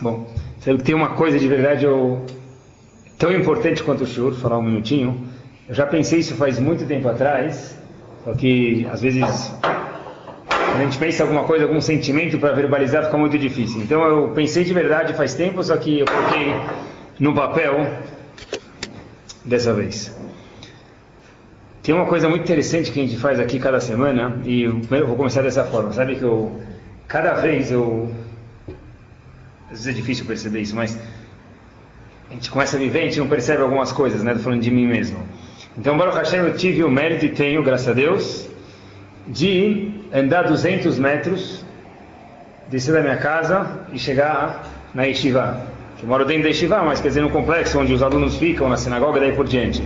[0.00, 0.26] Bom,
[0.62, 2.24] que tem uma coisa de verdade eu,
[3.18, 5.28] tão importante quanto o senhor, falar um minutinho.
[5.68, 7.78] Eu já pensei isso faz muito tempo atrás,
[8.24, 13.38] só que às vezes a gente pensa alguma coisa, algum sentimento para verbalizar fica muito
[13.38, 13.82] difícil.
[13.82, 16.54] Então eu pensei de verdade faz tempo, só que eu coloquei
[17.18, 17.86] no papel
[19.44, 20.18] dessa vez.
[21.82, 25.16] Tem uma coisa muito interessante que a gente faz aqui cada semana, e eu vou
[25.16, 25.92] começar dessa forma.
[25.92, 26.58] Sabe que eu,
[27.06, 28.10] cada vez eu
[29.70, 30.98] às vezes é difícil perceber isso, mas
[32.28, 34.32] a gente começa a viver, a gente não percebe algumas coisas, né?
[34.32, 35.18] Estou falando de mim mesmo.
[35.78, 38.48] Então, Baruch Hashem, eu tive o mérito e tenho, graças a Deus,
[39.28, 41.64] de andar 200 metros,
[42.68, 45.60] descer da minha casa e chegar na Yeshiva.
[46.02, 48.76] Eu moro dentro da Yeshiva, mas quer dizer no complexo onde os alunos ficam, na
[48.76, 49.82] sinagoga e daí por diante.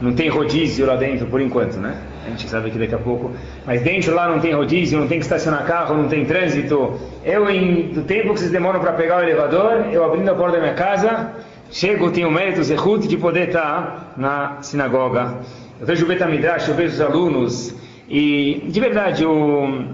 [0.00, 1.96] Não tem rodízio lá dentro por enquanto, né?
[2.26, 3.32] A gente sabe que daqui a pouco.
[3.66, 6.98] Mas dentro lá não tem rodízio, não tem que estacionar carro, não tem trânsito.
[7.24, 10.56] Eu, em, do tempo que vocês demoram para pegar o elevador, eu abrindo a porta
[10.56, 11.32] da minha casa,
[11.70, 15.38] chego, tenho o mérito, zehut, de poder estar na sinagoga.
[15.80, 17.74] Eu vejo o Betamidrash, eu vejo os alunos.
[18.08, 19.86] E, de verdade, eu,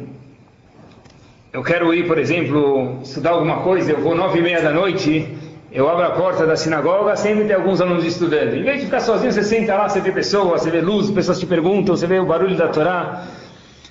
[1.52, 5.26] eu quero ir, por exemplo, estudar alguma coisa, eu vou nove e meia da noite
[5.72, 8.54] eu abro a porta da sinagoga, sempre tem alguns alunos estudando.
[8.54, 11.38] Em vez de ficar sozinho, você senta lá, você vê pessoas, você vê luz, pessoas
[11.38, 13.22] te perguntam, você vê o barulho da Torá.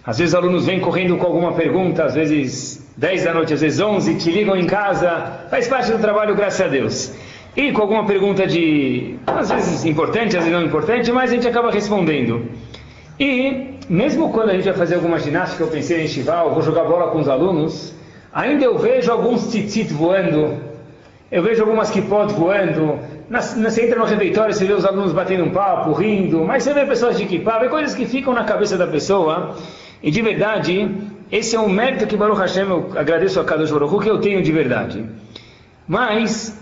[0.05, 3.79] Às vezes alunos vêm correndo com alguma pergunta, às vezes 10 da noite, às vezes
[3.79, 5.45] 11, te ligam em casa.
[5.49, 7.13] Faz parte do trabalho, graças a Deus.
[7.55, 11.47] E com alguma pergunta de, às vezes importante, às vezes não importante, mas a gente
[11.47, 12.45] acaba respondendo.
[13.17, 16.83] E mesmo quando a gente vai fazer alguma ginástica, eu pensei em estival, vou jogar
[16.83, 17.93] bola com os alunos,
[18.33, 20.68] ainda eu vejo alguns tzitzit voando
[21.31, 22.99] eu vejo algumas kipot voando,
[23.29, 26.63] na, na, você entra no refeitório, você vê os alunos batendo um papo, rindo, mas
[26.63, 29.55] você vê pessoas de kippah, vê coisas que ficam na cabeça da pessoa,
[30.01, 30.89] e de verdade,
[31.31, 34.41] esse é um mérito que Baruch Hashem, eu agradeço a Kadosh Baruch que eu tenho
[34.41, 35.05] de verdade.
[35.87, 36.59] Mas,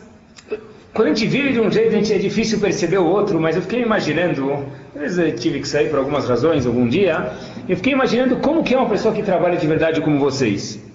[0.94, 3.56] quando a gente vive de um jeito, a gente é difícil perceber o outro, mas
[3.56, 7.32] eu fiquei imaginando, às vezes eu tive que sair por algumas razões algum dia,
[7.70, 10.86] eu fiquei imaginando como que é uma pessoa que trabalha de verdade como vocês.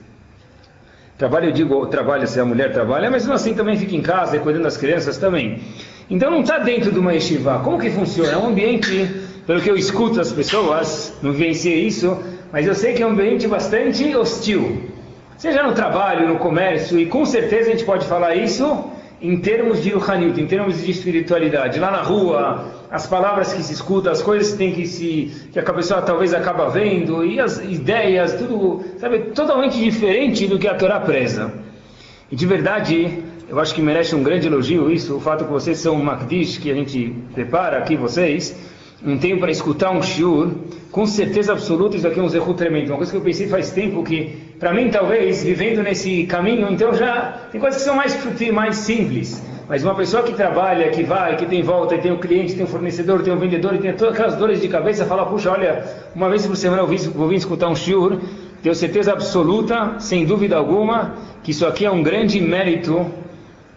[1.23, 4.41] Trabalho, eu digo trabalho se a mulher trabalha, mas não assim também fica em casa,
[4.41, 5.61] cuidando das crianças também.
[6.11, 7.61] Então não está dentro de uma yeshiva.
[7.63, 8.33] Como que funciona?
[8.33, 9.09] É um ambiente,
[9.47, 13.11] pelo que eu escuto as pessoas, não vivenciei isso, mas eu sei que é um
[13.11, 14.91] ambiente bastante hostil.
[15.37, 18.91] Seja no trabalho, no comércio, e com certeza a gente pode falar isso
[19.23, 21.79] em termos de Ruhanit, em termos de espiritualidade.
[21.79, 25.59] Lá na rua, as palavras que se escuta, as coisas que tem que se que
[25.59, 30.75] a pessoa talvez acaba vendo e as ideias, tudo, sabe, totalmente diferente do que a
[30.75, 31.53] Torá preza.
[32.31, 35.79] E de verdade, eu acho que merece um grande elogio isso, o fato que vocês
[35.79, 38.72] são um Makdish que a gente prepara aqui vocês,
[39.05, 40.53] um tempo para escutar um shiur,
[40.91, 42.89] com certeza absoluta isso aqui é um zerro tremendo.
[42.89, 46.95] Uma coisa que eu pensei faz tempo que para mim, talvez, vivendo nesse caminho, então
[46.95, 48.17] já tem coisas que são mais
[48.53, 49.43] mais simples.
[49.69, 52.65] Mas uma pessoa que trabalha, que vai, que tem volta, tem o um cliente, tem
[52.65, 55.85] um fornecedor, tem um vendedor, e tem todas aquelas dores de cabeça, fala, puxa, olha,
[56.15, 58.19] uma vez por semana eu vou vir escutar um shiur,
[58.63, 63.07] tenho certeza absoluta, sem dúvida alguma, que isso aqui é um grande mérito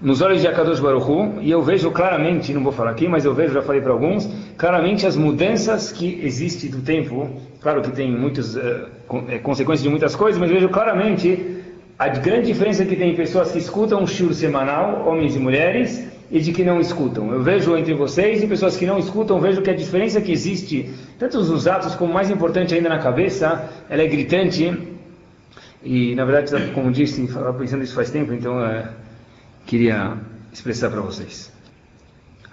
[0.05, 3.33] nos olhos de Akadosh Baruchu, e eu vejo claramente, não vou falar aqui, mas eu
[3.33, 7.27] vejo, já falei para alguns, claramente as mudanças que existem do tempo,
[7.59, 8.87] claro que tem muitas uh,
[9.41, 11.63] consequências de muitas coisas, mas eu vejo claramente
[11.97, 16.39] a grande diferença que tem pessoas que escutam um shur semanal, homens e mulheres, e
[16.39, 17.31] de que não escutam.
[17.31, 20.87] Eu vejo entre vocês e pessoas que não escutam, vejo que a diferença que existe,
[21.17, 24.71] tanto nos atos como mais importante ainda na cabeça, ela é gritante,
[25.83, 27.27] e na verdade, como disse,
[27.57, 28.59] pensando isso faz tempo, então...
[28.59, 29.04] Uh,
[29.65, 30.17] queria
[30.51, 31.53] expressar para vocês.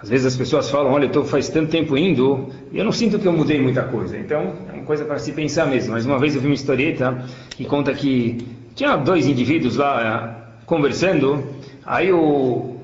[0.03, 2.91] Às vezes as pessoas falam, olha, eu estou faz tanto tempo indo e eu não
[2.91, 4.17] sinto que eu mudei muita coisa.
[4.17, 5.93] Então, é uma coisa para se pensar mesmo.
[5.93, 10.63] Mas uma vez eu vi uma historieta que conta que tinha dois indivíduos lá eh,
[10.65, 11.47] conversando,
[11.85, 12.75] aí o,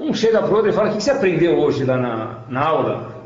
[0.00, 2.64] um chega para o outro e fala, o que você aprendeu hoje lá na, na
[2.64, 3.22] aula?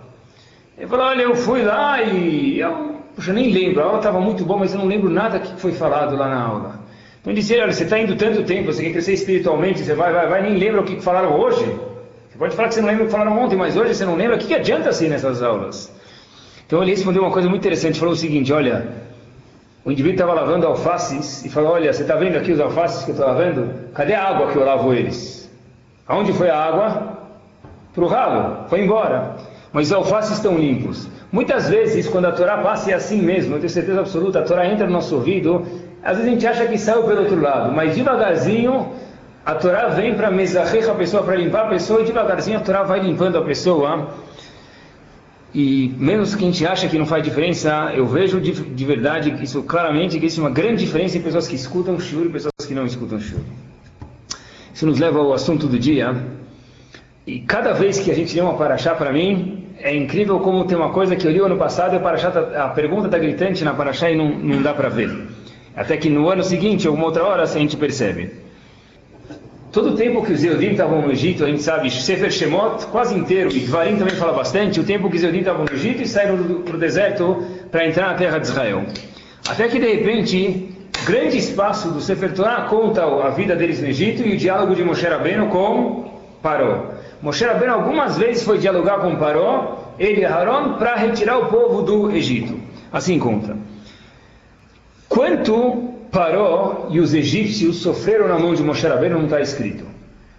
[0.76, 4.44] Ele fala, olha, eu fui lá e eu, puxa, nem lembro, a aula estava muito
[4.44, 6.75] boa, mas eu não lembro nada que foi falado lá na aula.
[7.26, 10.28] Então disse, olha, você está indo tanto tempo, você quer crescer espiritualmente, você vai, vai,
[10.28, 11.64] vai, nem lembra o que falaram hoje.
[12.30, 14.14] Você pode falar que você não lembra o que falaram ontem, mas hoje você não
[14.14, 15.92] lembra, o que, que adianta assim nessas aulas?
[16.64, 18.86] Então ele respondeu uma coisa muito interessante, falou o seguinte, olha,
[19.84, 23.10] o indivíduo estava lavando alfaces e falou, olha, você está vendo aqui os alfaces que
[23.10, 23.74] eu estou lavando?
[23.92, 25.50] Cadê a água que eu lavo eles?
[26.06, 27.18] Aonde foi a água?
[27.92, 29.34] Para o ralo, foi embora.
[29.72, 31.08] Mas os alfaces estão limpos.
[31.32, 34.64] Muitas vezes, quando a Torá passa, é assim mesmo, eu tenho certeza absoluta, a Torá
[34.64, 35.66] entra no nosso ouvido
[36.06, 38.92] às vezes a gente acha que saiu pelo outro lado, mas devagarzinho
[39.44, 42.84] a Torá vem para mesarrer a pessoa, para limpar a pessoa, e devagarzinho a Torá
[42.84, 44.08] vai limpando a pessoa.
[45.52, 49.34] E menos que a gente acha que não faz diferença, eu vejo de, de verdade
[49.42, 52.74] isso claramente, que existe uma grande diferença em pessoas que escutam shur e pessoas que
[52.74, 53.40] não escutam shur.
[54.72, 56.14] Isso nos leva ao assunto do dia.
[57.26, 60.76] E cada vez que a gente lê uma paraxá para mim, é incrível como tem
[60.76, 63.74] uma coisa que eu li ano passado a, paraxá tá, a pergunta está gritante na
[63.74, 65.35] paraxá e não, não dá para ver.
[65.76, 68.30] Até que no ano seguinte, alguma outra hora, a gente percebe.
[69.70, 73.14] Todo o tempo que os Eudim estavam no Egito, a gente sabe, Sefer Shemot quase
[73.14, 76.08] inteiro, e Varim também fala bastante, o tempo que os Eudim estavam no Egito e
[76.08, 78.86] saíram para o deserto para entrar na terra de Israel.
[79.46, 80.70] Até que de repente,
[81.04, 84.82] grande espaço do Sefer Torah conta a vida deles no Egito e o diálogo de
[84.82, 86.92] Moshe Rabbeinu com Paró.
[87.20, 91.82] Moshe Rabbeinu algumas vezes foi dialogar com Paró, ele e Haron, para retirar o povo
[91.82, 92.58] do Egito.
[92.90, 93.58] Assim conta.
[95.16, 99.82] Quanto Paró e os egípcios sofreram na mão de Moshe Rabbeinu não está escrito.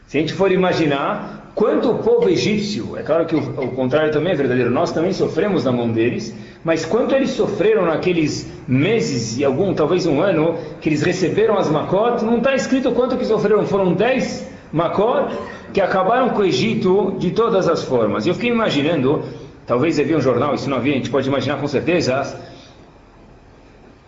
[0.05, 4.13] Se a gente for imaginar quanto o povo egípcio, é claro que o, o, contrário
[4.13, 6.31] também é verdadeiro, nós também sofremos na mão deles,
[6.63, 11.67] mas quanto eles sofreram naqueles meses e algum, talvez um ano, que eles receberam as
[11.67, 15.35] Makot, não está escrito quanto que sofreram, foram 10 Makot
[15.73, 18.27] que acabaram com o Egito de todas as formas.
[18.27, 19.23] Eu fiquei imaginando,
[19.65, 22.37] talvez havia um jornal, isso não havia, a gente pode imaginar com certeza,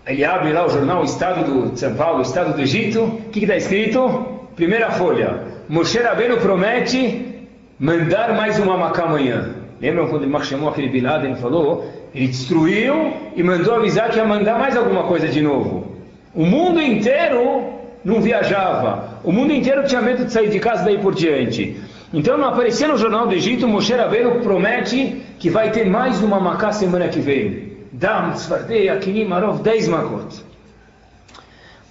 [0.09, 3.55] ele abre lá o jornal Estado de São Paulo, Estado do Egito, o que está
[3.55, 4.39] escrito?
[4.55, 7.45] Primeira folha, Moshe Rabbeinu promete
[7.79, 9.51] mandar mais uma Macá amanhã.
[9.79, 11.87] Lembram quando ele chamou aquele Bin Laden e falou?
[12.13, 15.95] Ele destruiu e mandou avisar que ia mandar mais alguma coisa de novo.
[16.33, 17.69] O mundo inteiro
[18.03, 19.19] não viajava.
[19.23, 21.79] O mundo inteiro tinha medo de sair de casa daí por diante.
[22.11, 26.39] Então não aparecia no jornal do Egito, Moshe Rabbeinu promete que vai ter mais uma
[26.39, 27.68] Macá semana que vem.
[27.91, 30.43] Dam, Tzvardei, Akinim, Marov, 10 Makot.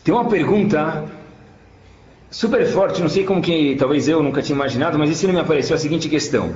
[0.05, 1.05] Tem uma pergunta
[2.31, 5.41] super forte, não sei como que talvez eu nunca tinha imaginado, mas isso não me
[5.41, 6.55] apareceu a seguinte questão.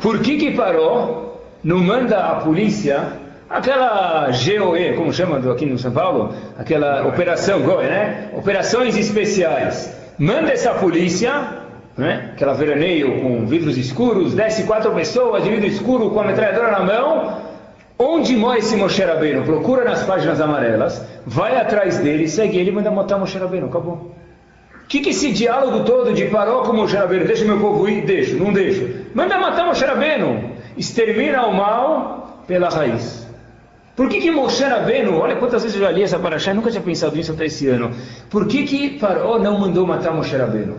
[0.00, 3.12] Por que que parou, não manda a polícia,
[3.48, 8.30] aquela GOE, como chama aqui no São Paulo, aquela operação GOE, né?
[8.34, 9.94] Operações especiais.
[10.18, 11.58] Manda essa polícia,
[11.96, 12.30] né?
[12.32, 16.80] aquela veraneio com vidros escuros, desce quatro pessoas de vidro escuro com a metralhadora na
[16.80, 17.51] mão,
[17.98, 19.44] Onde mora esse Moshe Rabbeinu?
[19.44, 23.66] Procura nas páginas amarelas, vai atrás dele, segue ele e manda matar Moshe Rabbeinu.
[23.66, 24.12] Acabou.
[24.84, 27.24] O que, que esse diálogo todo de parou com Moshe Rabbeinu?
[27.24, 28.04] Deixa meu povo ir?
[28.04, 28.88] Deixo, não deixo.
[29.14, 30.52] Manda matar Moshe Rabbeinu.
[30.76, 33.26] Extermina o mal pela raiz.
[33.94, 36.82] Por que que Moshe Rabbeinu, olha quantas vezes eu já li essa paraxá, nunca tinha
[36.82, 37.92] pensado nisso até esse ano.
[38.30, 40.76] Por que que Paró não mandou matar Moshe Rabbeinu?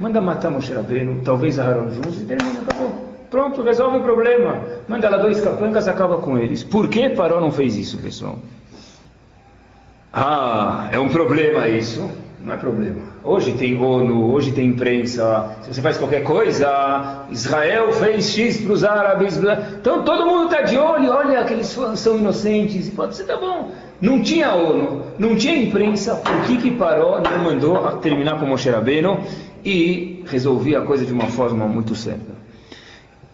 [0.00, 3.09] Manda matar Moshe Rabbeinu, talvez Aaron juntos e termina, acabou.
[3.30, 4.60] Pronto, resolve o problema.
[4.88, 6.64] Manda lá dois capancas, acaba com eles.
[6.64, 8.38] Por que Paró não fez isso, pessoal?
[10.12, 12.10] Ah, é um problema isso.
[12.42, 12.96] Não é problema.
[13.22, 15.56] Hoje tem ONU, hoje tem imprensa.
[15.62, 19.38] Se você faz qualquer coisa, Israel fez X para os árabes.
[19.78, 21.12] Então todo mundo está de olho.
[21.12, 22.88] Olha, aqueles são inocentes.
[22.88, 23.70] E pode ser, tá bom.
[24.00, 26.16] Não tinha ONU, não tinha imprensa.
[26.16, 29.20] Por que que Paró não mandou terminar com Moshe Rabbeinu
[29.62, 32.40] e resolver a coisa de uma forma muito certa?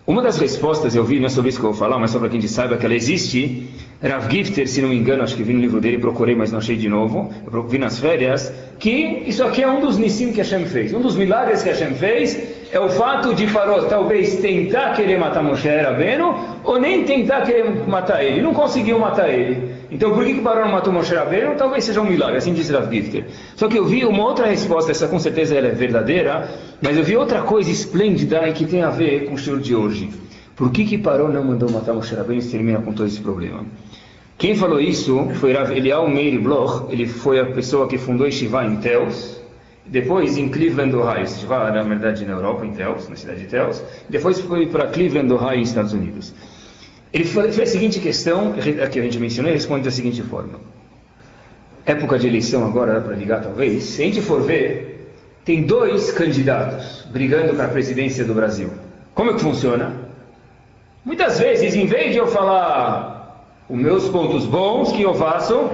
[0.07, 2.21] Uma das respostas eu vi, não é sobre isso que eu vou falar, mas só
[2.21, 3.69] para que a gente saiba que ela existe.
[4.01, 6.61] Rav Gifter, se não me engano, acho que vi no livro dele, procurei, mas não
[6.61, 7.29] achei de novo.
[7.53, 10.95] Eu vi nas férias, que isso aqui é um dos nissim que Hashem fez.
[10.95, 15.43] Um dos milagres que Hashem fez é o fato de Faró talvez tentar querer matar
[15.43, 18.43] Moshe Rabbeinu, ou nem tentar querer matar ele.
[18.43, 19.66] Não conseguiu matar ele.
[19.91, 21.55] Então por que, que Paró não matou Moshe Rabbeinu?
[21.57, 23.27] Talvez seja um milagre, assim disse Rav Gifter.
[23.55, 26.49] Só que eu vi uma outra resposta, essa com certeza ela é verdadeira,
[26.83, 29.75] mas eu vi outra coisa esplêndida e que tem a ver com o senhor de
[29.75, 30.11] hoje.
[30.57, 33.65] Por que que Paró não mandou matar Moshe Rabbeinu e termina com todo esse problema?
[34.39, 38.65] Quem falou isso foi Rav Elial Meir Bloch, ele foi a pessoa que fundou Shiva
[38.67, 39.41] em Teos,
[39.87, 43.83] depois em Cleveland, Ohio, Shiva na verdade na Europa, em Teos, na cidade de Teos,
[44.09, 46.35] depois foi para Cleveland, Ohio, nos Estados Unidos.
[47.13, 50.61] Ele fez a seguinte questão, que a gente mencionou, e responde da seguinte forma.
[51.85, 57.07] Época de eleição agora, para ligar talvez, se a gente for ver, tem dois candidatos
[57.11, 58.71] brigando para a presidência do Brasil.
[59.15, 59.95] Como é que funciona?
[61.05, 65.71] Muitas vezes, em vez de eu falar os meus pontos bons que eu faço,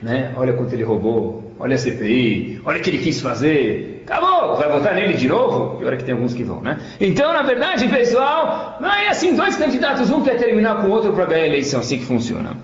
[0.00, 0.32] né?
[0.36, 4.68] olha quanto ele roubou, olha a CPI, olha o que ele quis fazer, Acabou, vai
[4.68, 5.78] votar nele de novo?
[5.78, 6.80] Pior é que tem alguns que vão, né?
[7.00, 11.12] Então, na verdade, pessoal, não é assim, dois candidatos, um quer terminar com o outro
[11.12, 12.56] para ganhar a eleição, assim que funciona.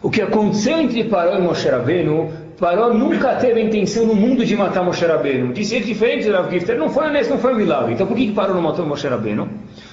[0.00, 4.44] O que aconteceu entre Paró e Moshe Rabbeinu, Paró nunca teve a intenção no mundo
[4.44, 5.52] de matar Moshe Rabbeinu.
[5.52, 7.94] Disse ele diferente do Gifter, não foi honesto, não foi um milagre.
[7.94, 9.48] Então por que, que Paró não matou Moshe Rabbeinu?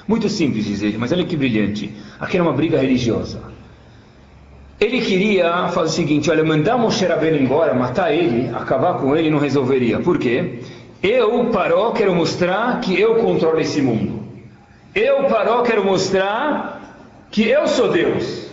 [0.07, 1.91] Muito simples, diz ele, mas olha que brilhante.
[2.19, 3.39] Aqui era uma briga religiosa.
[4.79, 9.31] Ele queria fazer o seguinte, olha, mandar Moshe Rabbeinu embora, matar ele, acabar com ele,
[9.31, 9.99] não resolveria.
[9.99, 10.59] Por quê?
[11.03, 14.23] Eu, Paró, quero mostrar que eu controlo esse mundo.
[14.93, 16.81] Eu, Paró, quero mostrar
[17.31, 18.47] que eu sou Deus.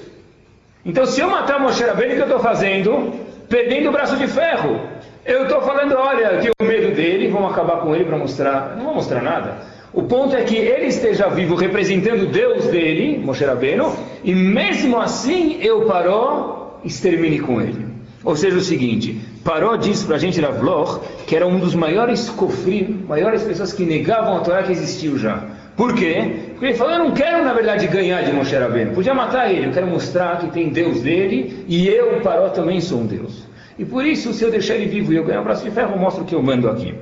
[0.84, 3.12] Então, se eu matar Moshe Rabbeinu, o que eu estou fazendo?
[3.48, 4.80] Perdendo o braço de ferro.
[5.26, 8.76] Eu estou falando, olha, que o medo dele, vamos acabar com ele para mostrar.
[8.76, 9.58] Não vou mostrar nada.
[9.92, 15.58] O ponto é que ele esteja vivo representando Deus dele, Moshe Rabbeinu, e mesmo assim
[15.60, 17.87] eu parou, extermine com ele.
[18.24, 21.74] Ou seja, o seguinte, Paró diz para a gente da Vloch que era um dos
[21.74, 25.44] maiores cofrim, maiores pessoas que negavam a Torá que existiu já.
[25.76, 26.48] Por quê?
[26.50, 29.66] Porque ele falou, eu não quero na verdade ganhar de Moshe Rabbeinu, podia matar ele,
[29.66, 33.46] eu quero mostrar que tem Deus dele e eu, Paró, também sou um Deus.
[33.78, 35.92] E por isso, se eu deixar ele vivo e eu ganhar um braço de ferro,
[35.94, 36.96] eu mostro o que eu mando aqui.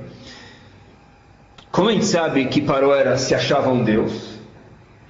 [1.71, 4.37] Como a gente sabe que Paró era, se achava um Deus,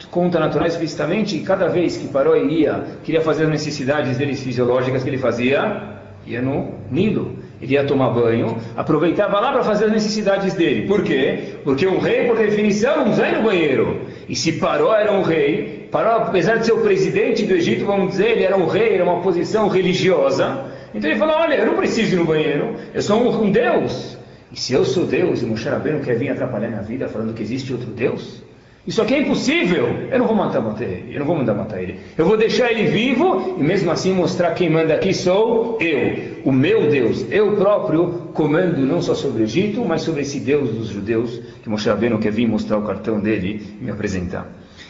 [0.10, 5.04] conta natural explicitamente que cada vez que Paró ia, queria fazer as necessidades dele fisiológicas
[5.04, 5.97] que ele fazia,
[6.28, 7.38] ia no Nilo.
[7.60, 10.88] Ele ia tomar banho, aproveitava lá para fazer as necessidades dele.
[10.88, 11.56] Por quê?
[11.64, 14.02] Porque um rei, por definição, não vai no banheiro.
[14.30, 18.10] E se Paró era um rei, Paró, apesar de ser o presidente do Egito, vamos
[18.10, 20.66] dizer, ele era um rei, era uma posição religiosa.
[20.94, 24.18] Então ele falou: Olha, eu não preciso ir no banheiro, eu sou um, um Deus.
[24.52, 27.42] E se eu sou Deus e Moshe Rabbeinu quer vir atrapalhar minha vida falando que
[27.42, 28.44] existe outro Deus?
[28.88, 30.08] Isso aqui é impossível.
[30.10, 31.14] Eu não vou matar, matar ele.
[31.14, 32.00] Eu não vou mandar matar ele.
[32.18, 36.54] Eu vou deixar ele vivo e mesmo assim mostrar quem manda aqui sou eu, o
[36.54, 37.26] meu Deus.
[37.30, 41.68] Eu próprio comando não só sobre o Egito, mas sobre esse Deus dos judeus que
[41.68, 44.48] Moshe Rabbeinu quer vir mostrar o cartão dele e me apresentar.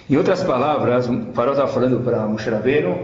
[0.08, 3.00] Em outras palavras, o Paró estava falando para Moshe Rabbeinu,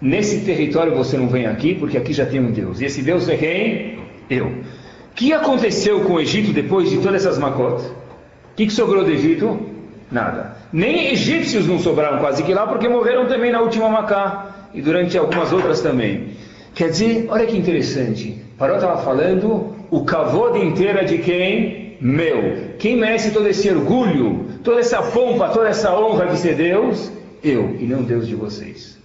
[0.00, 2.80] nesse território você não vem aqui porque aqui já tem um Deus.
[2.80, 3.98] E esse Deus é quem?
[4.30, 4.46] Eu.
[4.46, 7.86] O que aconteceu com o Egito depois de todas essas macotas?
[7.86, 9.74] O que, que sobrou do Egito?
[10.10, 10.56] Nada.
[10.72, 15.16] Nem egípcios não sobraram quase que lá, porque morreram também na última Macá e durante
[15.18, 16.28] algumas outras também.
[16.74, 18.42] Quer dizer, olha que interessante.
[18.58, 21.96] Paró estava falando, o cavode inteiro é de quem?
[22.00, 22.74] Meu.
[22.78, 27.10] Quem merece todo esse orgulho, toda essa pompa, toda essa honra de ser Deus?
[27.42, 28.98] Eu, e não Deus de vocês.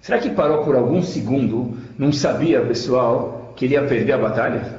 [0.00, 4.76] Será que Paró por algum segundo não sabia, pessoal, que ele ia perder a batalha?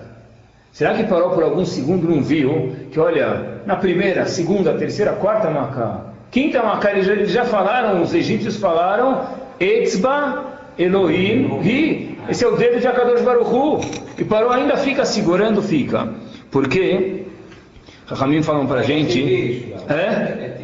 [0.71, 5.50] Será que parou por algum segundo não viu que, olha, na primeira, segunda, terceira, quarta
[5.51, 9.27] Macá, quinta Macá, eles já, eles já falaram, os egípcios falaram,
[9.59, 10.45] Etzba
[10.79, 12.17] Elohim Ri.
[12.29, 13.81] Esse é o dedo de Akadosh Baruchu.
[14.17, 16.07] E parou ainda fica segurando, fica.
[16.50, 17.25] Porque,
[18.05, 19.74] Rahamim falam para a gente.
[19.89, 20.57] É?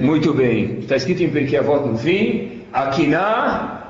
[0.00, 0.78] Muito bem.
[0.80, 2.62] Está escrito em Perkei Avot no fim.
[2.72, 3.80] Akiná,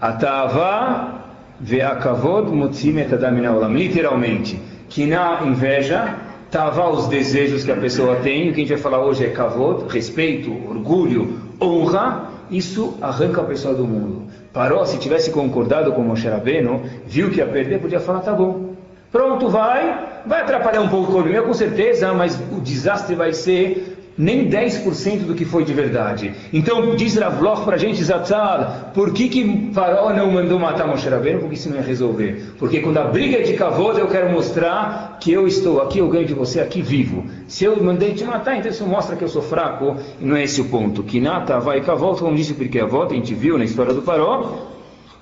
[0.00, 1.16] Atava,
[1.60, 3.74] Ve'akavod motzim et adam olam.
[3.74, 4.58] Literalmente,
[4.98, 6.14] na inveja,
[6.50, 9.30] tava os desejos que a pessoa tem, o que a gente vai falar hoje é
[9.30, 14.26] kavod, respeito, orgulho, honra, isso arranca a pessoa do mundo.
[14.52, 18.74] Parou, se tivesse concordado com Moshe Rabbeinu, viu que ia perder, podia falar, tá bom.
[19.12, 23.95] Pronto, vai, vai atrapalhar um pouco o economia, com certeza, mas o desastre vai ser
[24.18, 26.32] nem 10% do que foi de verdade.
[26.52, 31.08] Então, diz Ravloch para a gente, Zatzal, por que, que Faraó não mandou matar Moshe
[31.08, 31.40] Rabbeinu?
[31.40, 32.54] Porque isso não ia resolver.
[32.58, 36.08] Porque quando a briga é de Kavod, eu quero mostrar que eu estou aqui, eu
[36.08, 37.26] ganho de você aqui vivo.
[37.46, 40.44] Se eu mandei te matar, então isso mostra que eu sou fraco, e não é
[40.44, 41.02] esse o ponto.
[41.02, 44.74] Kinata vai Kavod, como disse porque a volta, a gente viu na história do Faraó,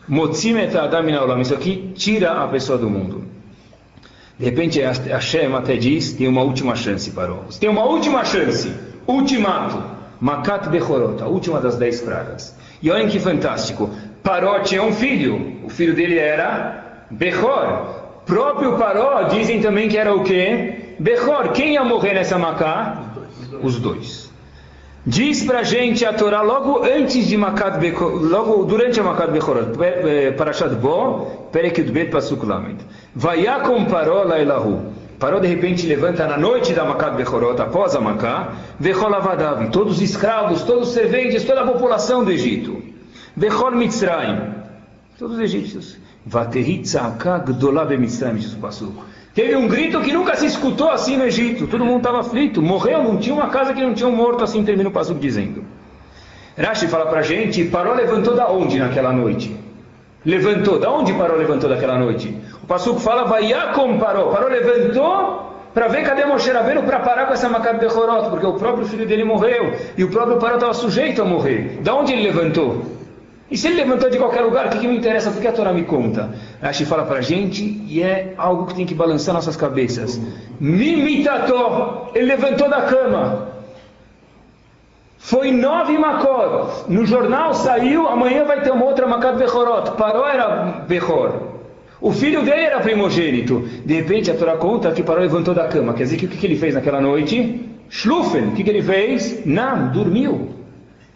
[0.07, 3.34] Motzimet Adam Isso aqui tira a pessoa do mundo.
[4.39, 7.45] De repente Hashem até diz, tem uma última chance, Paró.
[7.61, 8.73] Tem uma última chance.
[9.07, 9.95] Ultimato.
[10.21, 12.57] Makat Bechorot, a última das dez pragas.
[12.83, 13.91] E olhem que fantástico.
[14.23, 15.61] Paró tinha um filho.
[15.65, 18.03] O filho dele era Bechor.
[18.27, 20.97] Próprio Paró dizem também que era o quê?
[20.99, 21.53] Bechor.
[21.53, 23.03] Quem ia morrer nessa Macá?
[23.63, 24.33] Os dois.
[25.07, 29.79] Diz pra gente a Torá logo antes de Makat Bechor, logo durante a Makat Bechorot,
[29.79, 32.79] eh, Parashat Bo, Perek Yudbet Pasuk Lamed.
[33.15, 34.81] Vayakom Paró Lailahu.
[35.19, 40.03] Paró de repente levanta na noite da Makat Bechorot, após a Maká, Vecholavadav, todos os
[40.03, 42.83] escravos, todos os serventes, toda a população do Egito.
[43.37, 44.55] Vechol Mitzrayim,
[45.19, 45.99] todos os egípcios.
[46.25, 48.95] Vaterit Tzaka Gdolá Mitzrayim, diz o Pasuk.
[49.35, 51.67] Teve um grito que nunca se escutou assim no Egito.
[51.67, 52.63] Todo mundo estava aflito.
[52.63, 55.65] Morreu, não tinha uma casa que não tinha um morto, assim termina o passo dizendo.
[56.57, 59.57] Rashi fala para a gente, Paró levantou da onde naquela noite?
[60.25, 62.35] Levantou, da onde Paró levantou daquela noite?
[62.63, 64.31] O Passuco fala, Vaiakom Paró.
[64.31, 68.53] Paró levantou para ver cadê Moshe Rabbeinu para parar com essa Macab Bechorot, porque o
[68.53, 71.81] próprio filho dele morreu e o próprio Paró estava sujeito a morrer.
[71.83, 72.85] Da onde ele levantou?
[73.51, 75.31] E se ele levantou de qualquer lugar, o que, que me interessa?
[75.31, 76.31] Porque a Torá me conta.
[76.63, 80.21] Rashi fala para a gente e é algo que tem que balançar nossas cabeças.
[80.59, 83.49] Mimitato, ele levantou da cama.
[85.19, 86.91] Foi nove makot.
[86.91, 89.93] No jornal saiu, amanhã vai ter uma outra makat bechorot.
[89.93, 91.55] Parou era bechor.
[92.01, 93.61] O filho dele era primogênito.
[93.85, 95.95] De repente a Torá conta que Paró levantou da cama.
[95.95, 97.69] Quer dizer, que o que ele fez naquela noite?
[97.89, 98.49] Schlufen.
[98.49, 99.47] O que ele fez?
[99.47, 100.51] Não, dormiu.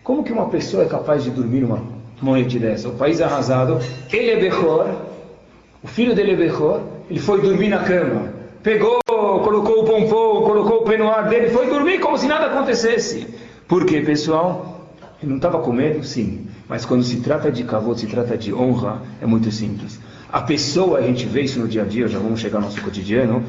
[0.02, 2.88] Como que uma pessoa é capaz de dormir numa noite dessa.
[2.88, 3.78] O país arrasado,
[4.12, 4.86] ele é Bechor,
[5.82, 8.32] o filho dele é Bechor, ele foi dormir na cama.
[8.62, 8.98] Pegou
[9.48, 13.26] colocou o pompom, colocou o pé no ar dele, foi dormir como se nada acontecesse.
[13.66, 14.88] Por quê, pessoal?
[15.22, 16.04] Ele não estava com medo?
[16.04, 16.46] Sim.
[16.68, 19.98] Mas quando se trata de kavod, se trata de honra, é muito simples.
[20.30, 22.80] A pessoa, a gente vê isso no dia a dia, já vamos chegar no nosso
[22.82, 23.42] cotidiano,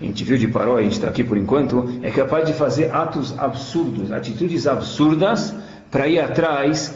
[0.00, 2.94] a gente viu de Paró, a gente está aqui por enquanto, é capaz de fazer
[2.94, 5.54] atos absurdos, atitudes absurdas
[5.90, 6.94] para ir atrás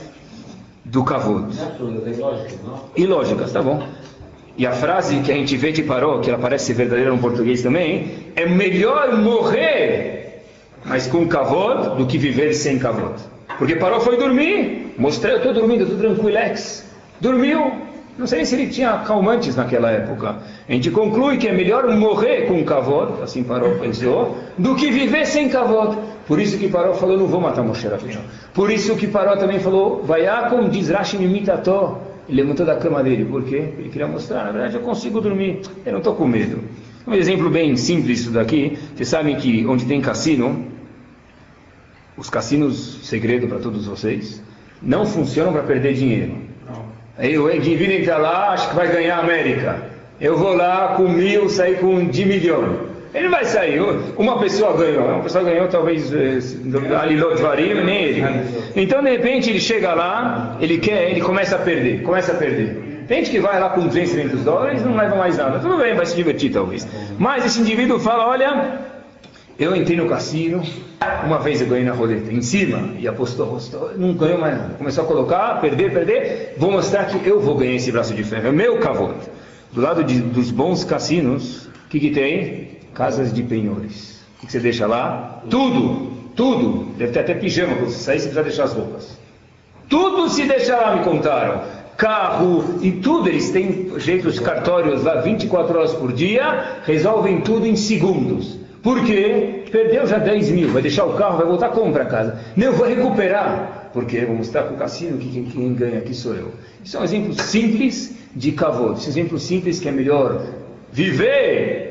[0.90, 1.56] do kavod.
[2.96, 3.82] E lógicas, tá bom.
[4.56, 7.62] E a frase que a gente vê de Paró, que ela parece verdadeira no português
[7.62, 10.42] também, é melhor morrer,
[10.84, 13.14] mas com kavod, do que viver sem kavod.
[13.56, 16.84] Porque Paró foi dormir, mostrei, eu estou dormindo, estou tranquilex.
[17.20, 17.72] Dormiu,
[18.18, 20.38] não sei se ele tinha calmantes naquela época.
[20.68, 25.24] A gente conclui que é melhor morrer com kavod, assim Paró pensou, do que viver
[25.24, 25.96] sem kavod.
[26.30, 28.20] Por isso que Paró falou, não vou matar Moshe Rabbeinu.
[28.54, 31.98] Por isso que Paró também falou, Vayakum diz Rashi Mimitato.
[32.28, 33.24] Ele levantou da cama dele.
[33.24, 33.74] Por quê?
[33.76, 35.62] Ele queria mostrar, na verdade eu consigo dormir.
[35.84, 36.62] Eu não estou com medo.
[37.04, 38.78] Um exemplo bem simples isso daqui.
[38.94, 40.66] Vocês sabem que onde tem cassino,
[42.16, 44.40] os cassinos, segredo para todos vocês,
[44.80, 46.36] não funcionam para perder dinheiro.
[47.18, 49.82] Aí o Edivino entra lá, acha que vai ganhar a América.
[50.20, 52.89] Eu vou lá com mil, sair com de milhão.
[53.12, 53.80] Ele vai sair.
[54.16, 56.12] Uma pessoa ganhou, uma pessoa ganhou talvez
[57.00, 58.22] Alilot Varim, nem ele.
[58.76, 63.04] Então de repente ele chega lá, ele quer, ele começa a perder, começa a perder.
[63.08, 65.58] Tem gente que vai lá com 200, 300 dólares não leva mais nada.
[65.58, 66.86] Tudo bem, vai se divertir talvez.
[67.18, 68.78] Mas esse indivíduo fala, olha,
[69.58, 70.62] eu entrei no cassino,
[71.24, 74.74] uma vez eu ganhei na roleta, em cima, e apostou, apostou, não ganhou mais nada.
[74.74, 78.46] Começou a colocar, perder, perder, vou mostrar que eu vou ganhar esse braço de ferro,
[78.46, 79.16] é meu cavalo.
[79.72, 82.79] Do lado de, dos bons cassinos, o que, que tem?
[82.94, 84.20] Casas de penhores.
[84.42, 85.42] O que você deixa lá?
[85.48, 86.86] Tudo, tudo.
[86.96, 89.18] Deve ter até pijama, quando você sair você precisa deixar as roupas.
[89.88, 91.62] Tudo se deixa lá, me contaram.
[91.96, 97.76] Carro e tudo, eles têm jeitos cartórios lá 24 horas por dia, resolvem tudo em
[97.76, 98.58] segundos.
[98.82, 99.64] Por quê?
[99.70, 102.38] Perdeu já 10 mil, vai deixar o carro, vai voltar como para casa?
[102.56, 103.90] Não, vou recuperar.
[103.92, 106.52] Porque vou mostrar para o cassino que quem, quem, ganha aqui sou eu.
[106.84, 108.94] Isso é um exemplo simples de cavalo.
[108.94, 110.46] Esse exemplo simples que é melhor
[110.92, 111.89] viver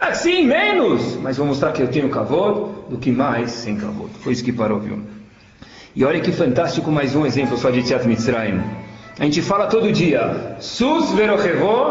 [0.00, 4.10] assim, menos, mas vou mostrar que eu tenho cavalo do que mais sem cavalo.
[4.20, 5.00] Foi isso que parou, viu?
[5.94, 8.62] E olha que fantástico mais um exemplo só de Tziat Mitzrayim.
[9.18, 11.90] A gente fala todo dia, Sus verochevó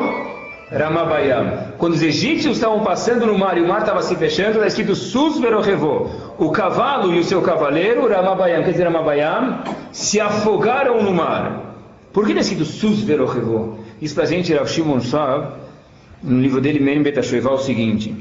[0.72, 1.76] Ramabayam.
[1.78, 4.96] Quando os egípcios estavam passando no mar e o mar estava se fechando, está escrito
[4.96, 6.10] Sus verochevó.
[6.38, 11.76] O cavalo e o seu cavaleiro, Ramabayam, quer dizer Ramabayam, se afogaram no mar.
[12.12, 13.76] Por que está escrito Sus verochevó?
[14.00, 15.54] Diz para a gente Rav Shimon Shab,
[16.24, 18.14] no livro dele, Merim Betashoevá, o seguinte.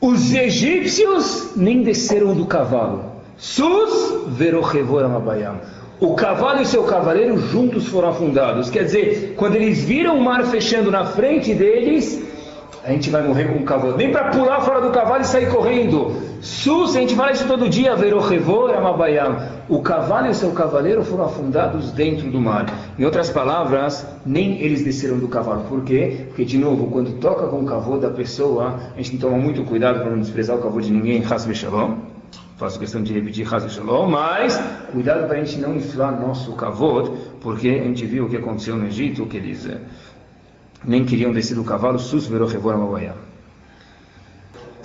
[0.00, 3.16] Os egípcios nem desceram do cavalo.
[3.36, 5.60] Sus verochevó Ramabayam.
[5.98, 8.68] O cavalo e seu cavaleiro juntos foram afundados.
[8.68, 12.22] Quer dizer, quando eles viram o mar fechando na frente deles,
[12.86, 13.96] a gente vai morrer com o cavalo.
[13.96, 16.22] Nem para pular fora do cavalo e sair correndo.
[16.40, 19.36] Sus, a gente fala isso todo dia, Verochevor Amabayam.
[19.68, 22.66] O cavalo e o seu cavaleiro foram afundados dentro do mar.
[22.96, 25.64] Em outras palavras, nem eles desceram do cavalo.
[25.68, 26.26] Por quê?
[26.28, 29.38] Porque, de novo, quando toca com o cavalo da pessoa, a gente tem que tomar
[29.38, 31.24] muito cuidado para não desprezar o cavalo de ninguém.
[31.28, 31.96] Hasbe Shalom
[32.56, 34.56] faço questão de repetir Hazel Shalom, mas
[34.90, 38.76] cuidado para a gente não inflar nosso kavod, porque a gente viu o que aconteceu
[38.76, 39.78] no Egito, que eles eh,
[40.86, 42.74] nem queriam descer do cavalo, sus verochavor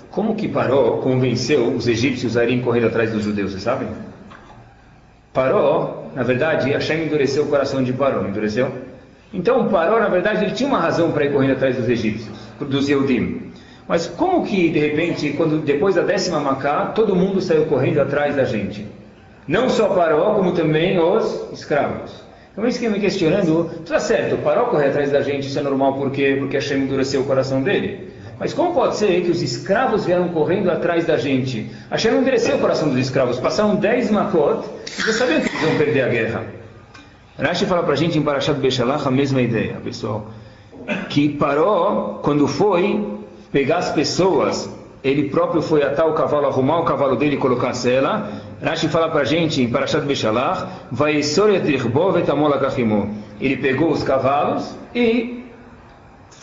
[0.10, 3.88] Como que Paró convenceu os egípcios a irem correndo atrás dos judeus, vocês sabem?
[5.32, 8.72] Paró, na verdade, Hashem endureceu o coração de Paró, endureceu?
[9.32, 12.90] Então Paró, na verdade, ele tinha uma razão para ir correndo atrás dos egípcios, dos
[12.90, 13.52] Eudim.
[13.88, 18.36] Mas como que, de repente, quando depois da décima Macá, todo mundo saiu correndo atrás
[18.36, 18.86] da gente?
[19.48, 22.31] Não só Paró, como também os escravos.
[22.52, 25.94] Então isso que me questionando, está certo, Paró correr atrás da gente, isso é normal,
[25.94, 26.36] por quê?
[26.38, 28.12] Porque Hashem endureceu o coração dele.
[28.38, 31.70] Mas como pode ser que os escravos vieram correndo atrás da gente?
[31.90, 34.68] Hashem endureceu o coração dos escravos, passaram 10 Makot,
[35.00, 36.46] e já sabiam que eles iam perder a guerra.
[37.40, 40.28] Rashi fala para a gente em Parashat Beshalach a mesma ideia, pessoal.
[41.10, 43.20] Que Paró, quando foi
[43.52, 44.70] pegar as pessoas,
[45.04, 48.30] ele próprio foi atar o cavalo, arrumar o cavalo dele e colocar a sela.
[48.62, 50.68] Rashi fala para a gente em Parashat Beshalach,
[53.40, 55.44] ele pegou os cavalos e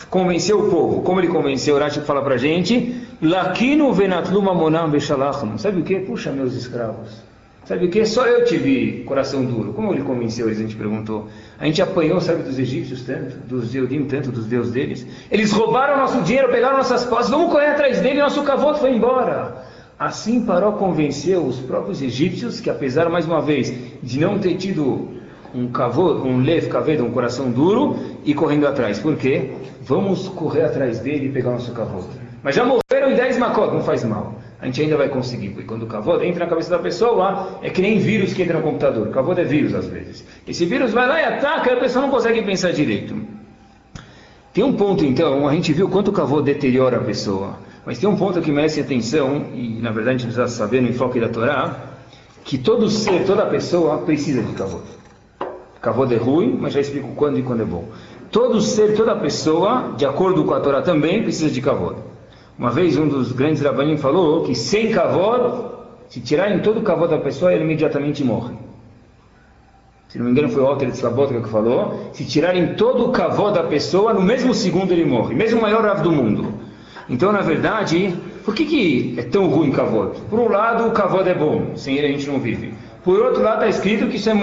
[0.09, 1.01] convenceu o povo.
[1.03, 1.79] Como ele convenceu?
[1.79, 5.57] Rashi fala para a gente, Lakinu venatluma monam beshalachnu.
[5.57, 5.99] Sabe o que?
[5.99, 7.28] Puxa, meus escravos.
[7.69, 8.03] Sabe o que?
[8.03, 9.73] Só eu tive coração duro.
[9.73, 10.57] Como ele convenceu eles?
[10.57, 11.27] A gente perguntou.
[11.59, 15.05] A gente apanhou, sabe, dos egípcios tanto, dos Eudim tanto, dos deuses deles.
[15.29, 19.67] Eles roubaram nosso dinheiro, pegaram nossas posses, vamos correr atrás dele nosso cavoto foi embora.
[19.99, 25.07] Assim Paró convenceu os próprios egípcios que, apesar, mais uma vez, de não ter tido
[25.53, 28.97] um cavoto, um lev cavedo, um coração duro, e correndo atrás.
[28.97, 29.51] Por quê?
[29.83, 32.09] Vamos correr atrás dele e pegar nosso cavoto.
[32.41, 34.39] Mas já morreram em makot, não faz mal.
[34.61, 37.69] A gente ainda vai conseguir, porque quando o kavod entra na cabeça da pessoa, é
[37.69, 39.07] que nem vírus que entra no computador.
[39.07, 40.25] O kavod é vírus às vezes.
[40.45, 43.15] Esse vírus vai lá e ataca, e a pessoa não consegue pensar direito.
[44.53, 47.57] Tem um ponto, então, a gente viu quanto o kavod deteriora a pessoa.
[47.85, 50.89] Mas tem um ponto que merece atenção, e na verdade a gente precisa saber no
[50.89, 51.75] enfoque da Torá,
[52.43, 54.83] que todo ser, toda pessoa precisa de kavod.
[55.81, 57.85] Kavod é ruim, mas já explico quando e quando é bom.
[58.29, 61.95] Todo ser, toda pessoa, de acordo com a Torá também, precisa de kavod.
[62.59, 65.71] Uma vez um dos grandes rabanim falou que sem kavod,
[66.09, 68.53] se tirarem todo o kavod da pessoa, ele imediatamente morre.
[70.09, 73.11] Se não me engano foi o Walter de Slabotka que falou, se tirarem todo o
[73.13, 76.53] kavod da pessoa, no mesmo segundo ele morre, mesmo o maior rav do mundo.
[77.07, 80.19] Então, na verdade, por que, que é tão ruim kavod?
[80.29, 82.73] Por um lado, o kavod é bom, sem ele a gente não vive.
[83.09, 84.33] Por outro lado, está escrito que isso é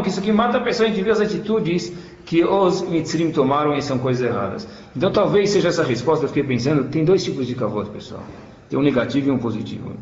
[0.00, 1.92] que isso aqui mata a pessoa, a gente vê as atitudes
[2.24, 4.68] que os mitzrim tomaram e são coisas erradas.
[4.96, 8.22] Então talvez seja essa resposta, eu fiquei pensando, tem dois tipos de kavod, pessoal.
[8.70, 9.94] Tem um negativo e um positivo.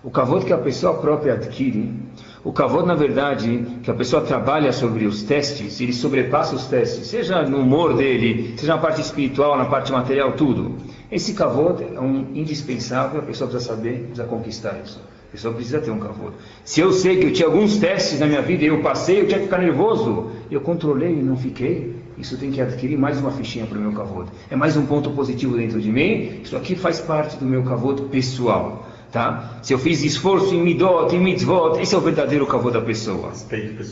[0.00, 1.92] O kavod que a pessoa própria adquire,
[2.44, 7.08] o kavod, na verdade, que a pessoa trabalha sobre os testes, ele sobrepassa os testes,
[7.08, 10.76] seja no humor dele, seja na parte espiritual, na parte material, tudo.
[11.10, 15.00] Esse kavod é um indispensável, a pessoa precisa saber, precisa conquistar isso.
[15.34, 16.32] Pessoa precisa ter um kavod.
[16.64, 19.26] Se eu sei que eu tinha alguns testes na minha vida e eu passei, eu
[19.26, 23.32] tinha que ficar nervoso, eu controlei e não fiquei, isso tem que adquirir mais uma
[23.32, 24.30] fichinha para o meu kavod.
[24.48, 28.02] É mais um ponto positivo dentro de mim, isso aqui faz parte do meu kavod
[28.02, 28.86] pessoal.
[29.10, 29.58] Tá?
[29.60, 33.32] Se eu fiz esforço em midot, em mitzvot, esse é o verdadeiro kavod da pessoa.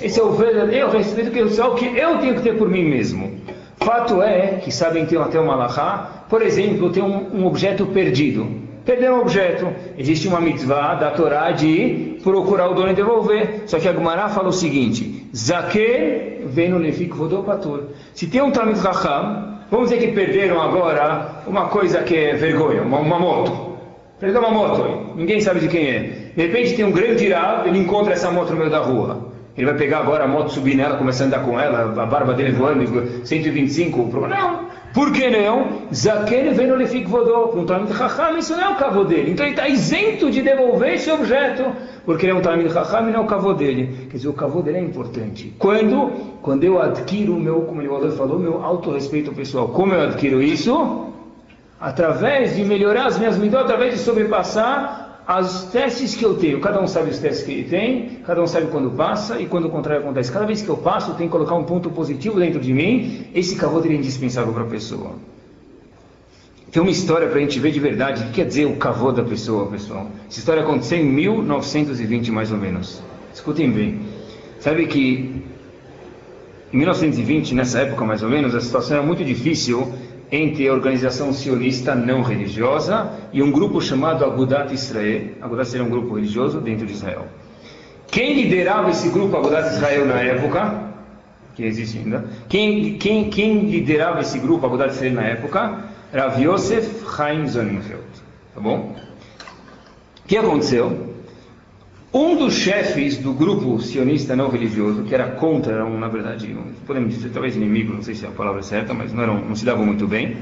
[0.00, 3.32] Esse é o verdadeiro respeito que eu, que eu tenho que ter por mim mesmo.
[3.78, 8.61] Fato é que sabem ter até uma lahá, por exemplo, tem um, um objeto perdido
[8.84, 9.68] perderam um objeto.
[9.96, 13.62] Existe uma mitzvah da Torá de procurar o dono e devolver.
[13.66, 17.84] Só que a Gemara fala o seguinte: Zaken veno lefik vodopatur.
[18.14, 22.82] Se tem um Talmud Raham, vamos dizer que perderam agora uma coisa que é vergonha,
[22.82, 23.72] uma, uma moto.
[24.18, 26.00] Perdeu uma moto, ninguém sabe de quem é.
[26.36, 29.32] De repente tem um grande irado, ele encontra essa moto no meio da rua.
[29.56, 32.32] Ele vai pegar agora a moto, subir nela, começar a andar com ela, a barba
[32.32, 33.98] dele voando, 125.
[34.28, 35.82] Não, por que não?
[35.92, 37.58] Zaken vem no lefik vodô.
[37.58, 39.32] Um Talmud Chacham, isso não é o cavo dele.
[39.32, 41.64] Então ele está isento de devolver esse objeto,
[42.04, 44.06] porque ele é um Talmud Chacham e não é o cavo dele.
[44.10, 45.54] Quer dizer, o cavo dele é importante.
[45.58, 46.10] Quando?
[46.42, 49.68] Quando eu adquiro o meu, como o falou, meu autorrespeito pessoal.
[49.68, 51.08] Como eu adquiro isso?
[51.80, 56.80] Através de melhorar as minhas medidas, através de sobrepassar os testes que eu tenho, cada
[56.80, 59.70] um sabe os testes que ele tem, cada um sabe quando passa e quando o
[59.70, 60.32] contrário acontece.
[60.32, 63.26] Cada vez que eu passo, eu tenho que colocar um ponto positivo dentro de mim.
[63.34, 65.12] Esse kavod é indispensável para a pessoa.
[66.72, 69.16] Tem uma história para a gente ver de verdade o que quer dizer o kavod
[69.16, 70.08] da pessoa, pessoal.
[70.28, 73.00] Essa história aconteceu em 1920, mais ou menos.
[73.32, 74.00] Escutem bem.
[74.58, 75.44] Sabe que
[76.72, 79.92] em 1920, nessa época mais ou menos, a situação era muito difícil
[80.32, 85.32] entre a organização sionista não religiosa e um grupo chamado Agudat Israel.
[85.42, 87.26] Agudat Israel é um grupo religioso dentro de Israel.
[88.10, 90.90] Quem liderava esse grupo Agudat Israel na época,
[91.54, 95.84] que existe ainda, quem, quem, quem liderava esse grupo Agudat Israel na época?
[96.14, 98.02] Rav Yosef Chaim Sonnenfeld.
[98.54, 98.96] Tá bom?
[100.24, 101.11] O que aconteceu?
[102.14, 106.54] Um dos chefes do grupo sionista não religioso, que era contra, na verdade,
[106.86, 109.64] podemos dizer talvez inimigo, não sei se é a palavra certa, mas não, não se
[109.64, 110.36] dava muito bem,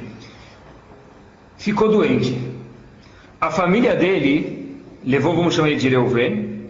[1.56, 2.37] ficou doente.
[3.40, 6.61] A família dele levou, vamos chamar ele de Reuven,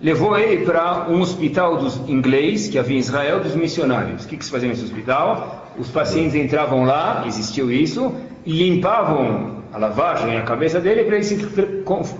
[0.00, 4.24] levou ele para um hospital dos inglês que havia em Israel dos missionários.
[4.24, 5.70] O que, que se fazia nesse hospital?
[5.78, 8.14] Os pacientes entravam lá, existiu isso,
[8.46, 11.36] e limpavam a lavagem a cabeça dele para eles se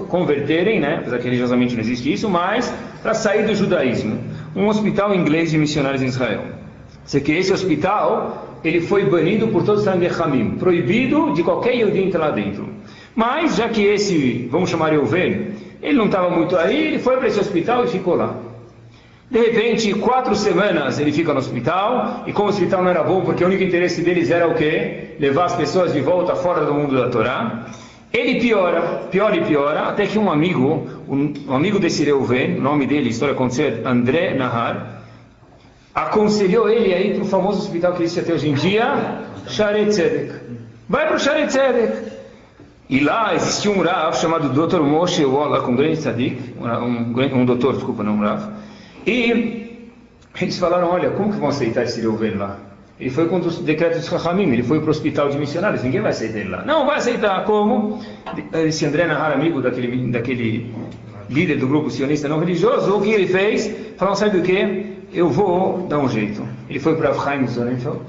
[0.09, 0.97] converterem, né?
[1.01, 4.19] apesar que religiosamente não existe isso, mas para sair do judaísmo.
[4.57, 6.45] Um hospital inglês de missionários em Israel.
[7.05, 12.03] Sei que esse hospital ele foi banido por todos os Hamim, proibido de qualquer Yehudi
[12.03, 12.69] entrar lá dentro.
[13.15, 15.49] Mas já que esse, vamos chamar Euven,
[15.83, 18.35] ele não estava muito aí, ele foi para esse hospital e ficou lá.
[19.33, 23.23] De repente, quatro semanas ele fica no hospital, e como o hospital não era bom,
[23.23, 25.16] porque o único interesse deles era o quê?
[25.18, 27.64] Levar as pessoas de volta fora do mundo da Torá.
[28.12, 32.87] Ele piora, piora e piora, até que um amigo, um, amigo desse Reuven, o nome
[32.87, 35.01] dele, história aconteceu, André Nahar,
[35.95, 39.87] aconselhou ele a ir para o famoso hospital que existe até hoje em dia, Sharet
[39.87, 40.33] Tzedek.
[40.87, 42.12] Vai para o Sharet Tzedek.
[42.90, 44.83] E lá existia um Rav chamado Dr.
[44.83, 48.53] Moshe Wallach, um grande tzadik, um, um, um doutor, desculpa, não um Rav,
[49.07, 49.91] e
[50.41, 52.59] eles falaram, olha, como que vão aceitar esse Reuven lá?
[52.99, 56.01] Ele foi contra os decretos de Rahamim, ele foi para o hospital de missionários, ninguém
[56.01, 56.65] vai aceitar ele lá.
[56.65, 58.01] Não, vai aceitar, como?
[58.53, 60.73] Esse André Nahar, amigo daquele, daquele
[61.29, 63.75] líder do grupo sionista não religioso, o que ele fez?
[63.97, 64.99] Falou, sabe o que?
[65.12, 66.47] Eu vou dar um jeito.
[66.69, 68.01] Ele foi para Chaim Sonnenfeld,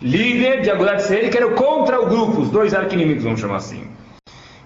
[0.00, 3.82] líder de Agudat Seir, que era contra o grupo, os dois arquinimigos, vamos chamar assim.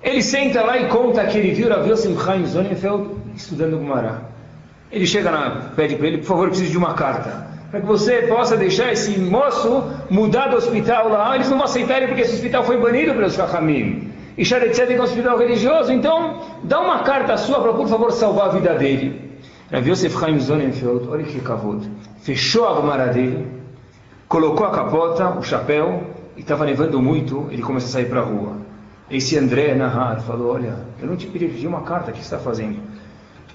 [0.02, 4.29] Ele senta lá e conta que ele viu Rav Yosef Chaim Zonenfeld estudando Gumará.
[4.92, 7.48] Ele chega lá, pede para ele, por favor, preciso de uma carta.
[7.70, 11.34] Para que você possa deixar esse moço mudar do hospital lá.
[11.36, 14.10] Eles não vão aceitar ele porque esse hospital foi banido pelos Chachamim.
[14.36, 18.48] E Sharetzed é um hospital religioso, então dá uma carta sua para, por favor, salvar
[18.48, 19.38] a vida dele.
[19.70, 21.82] Rav Yosef Chaim Zonenfeld, olha que cavalo.
[22.22, 23.46] Fechou a Gumará dele,
[24.26, 26.04] colocou a capota, o chapéu,
[26.36, 28.56] e estava nevando muito, ele começou a sair para a rua.
[29.10, 32.38] Esse André Nahar falou, olha, eu não te pedi uma carta, o que você está
[32.38, 32.78] fazendo?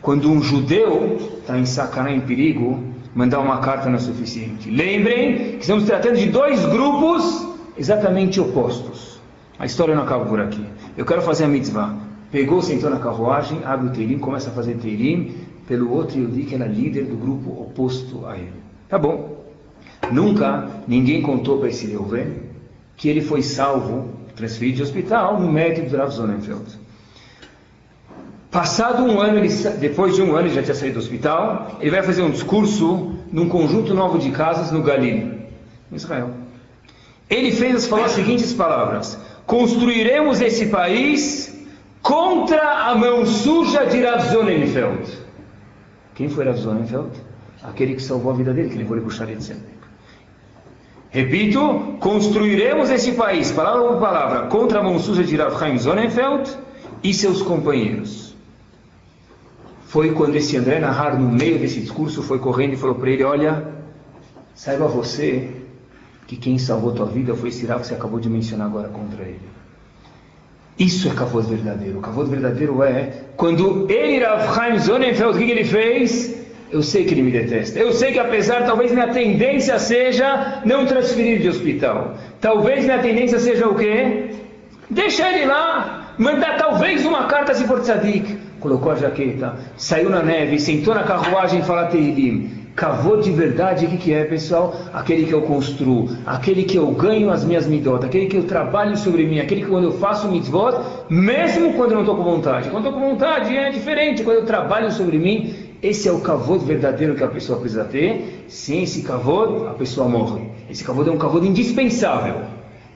[0.02, 4.70] Quando um judeu está em sacanagem, em perigo, mandar uma carta não é suficiente.
[4.70, 9.20] Lembrem que estamos tratando de dois grupos exatamente opostos.
[9.58, 10.64] A história não acaba por aqui.
[10.98, 11.96] Eu quero fazer a mitzvah.
[12.32, 15.36] Pegou, sentou na carruagem, abre o teirim, começa a fazer teirim
[15.68, 18.54] pelo outro Yehudi que era líder do grupo oposto a ele.
[18.90, 19.46] Tá bom.
[20.12, 22.44] Nunca ninguém contou para esse Reuven
[22.98, 26.64] que ele foi salvo, transferido de hospital, no médico do Rav Zonenfeld.
[28.56, 29.50] Passado um ano, ele,
[29.82, 33.14] depois de um ano, ele já tinha saído do hospital, ele vai fazer um discurso
[33.30, 35.42] num conjunto novo de casas no Galil,
[35.92, 36.30] em Israel.
[37.30, 41.54] Ele fez falou as seguintes palavras: Construiremos esse país
[42.02, 45.06] contra a mão suja de Rav Zonenfeld.
[46.14, 47.12] Quem foi Rav Zonenfeld?
[47.62, 49.54] Aquele que salvou a vida dele, que levou ele para o Sharet
[51.10, 56.50] Repito, construiremos esse país, palavra por palavra, contra a mão suja de Rav Chaim Zonenfeld
[57.04, 58.25] e seus companheiros
[59.88, 63.24] foi quando esse André Nahar, no meio desse discurso, foi correndo e falou para ele:
[63.24, 63.68] Olha,
[64.54, 65.50] saiba você
[66.28, 69.24] que quem salvou tua vida foi esse Rav que você acabou de mencionar agora contra
[69.24, 69.40] ele.
[70.78, 72.00] Isso é cavoso verdadeiro.
[72.02, 76.36] Cavoso verdadeiro é quando ele, Rav Chaim Zonenfeld, o que ele fez?
[76.72, 77.80] Eu sei que ele me detesta.
[77.80, 82.18] Eu sei que apesar, talvez minha tendência seja não transferir de hospital.
[82.42, 84.32] Talvez minha tendência seja o quê?
[84.90, 90.24] Deixar ele lá, mandar talvez uma carta se for tzadik colocou a jaqueta, saiu na
[90.24, 92.66] neve, sentou na carruagem e falou Teilim.
[92.76, 94.76] Cavou de verdade, o que, que é, pessoal?
[94.92, 98.98] Aquele que eu construo, aquele que eu ganho as minhas midot, aquele que eu trabalho
[98.98, 100.74] sobre mim, aquele que quando eu faço mitzvot,
[101.10, 102.70] mesmo quando eu não estou com vontade.
[102.70, 106.66] Quando estou com vontade é diferente, quando eu trabalho sobre mim, esse é o cavod
[106.66, 108.46] verdadeiro que a pessoa precisa ter.
[108.50, 110.42] Sem esse cavod, a pessoa morre.
[110.70, 112.42] Esse cavod é um cavod indispensável.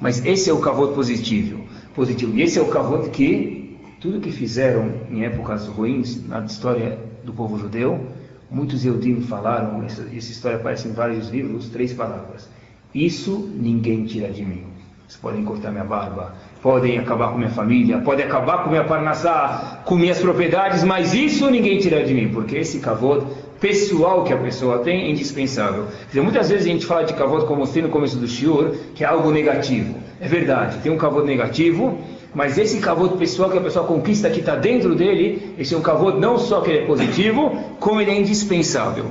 [0.02, 1.62] Mas esse é o cavod positivo.
[1.96, 2.38] positivo.
[2.38, 3.59] E esse é o cavod que
[4.00, 8.08] tudo que fizeram em épocas ruins na história do povo judeu,
[8.50, 12.50] muitos Eudim falaram, essa, essa história aparece em vários livros, três palavras.
[12.96, 14.64] Isso ninguém tira de mim.
[15.06, 19.82] Vocês podem cortar minha barba, podem acabar com minha família, podem acabar com minha parnassá,
[19.84, 23.26] com minhas propriedades, mas isso ninguém tira de mim, porque esse kavod
[23.60, 25.88] pessoal que a pessoa tem é indispensável.
[26.08, 29.04] Dizer, muitas vezes a gente fala de kavod como se no começo do shiur, que
[29.04, 29.96] é algo negativo.
[30.22, 32.00] É verdade, tem um kavod negativo,
[32.34, 35.82] mas esse kavod pessoal que a pessoa conquista que está dentro dele, esse é um
[35.82, 39.06] kavod não só que ele é positivo, como ele é indispensável.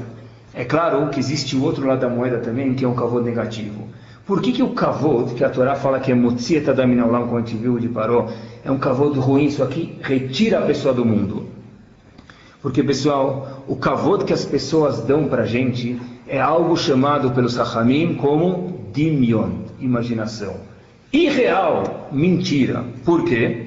[0.54, 3.88] É claro que existe o outro lado da moeda também, que é um kavod negativo.
[4.24, 7.38] Por que, que o kavod, que a Torá fala que é motzieta da minaulam, como
[7.38, 8.28] a gente viu de paró,
[8.64, 11.46] é um kavod ruim, isso aqui retira a pessoa do mundo?
[12.60, 17.56] Porque, pessoal, o kavod que as pessoas dão para a gente é algo chamado pelos
[17.56, 19.50] Rahamim como dimion,
[19.80, 20.68] imaginação
[21.12, 22.84] irreal, mentira.
[23.04, 23.66] Por quê?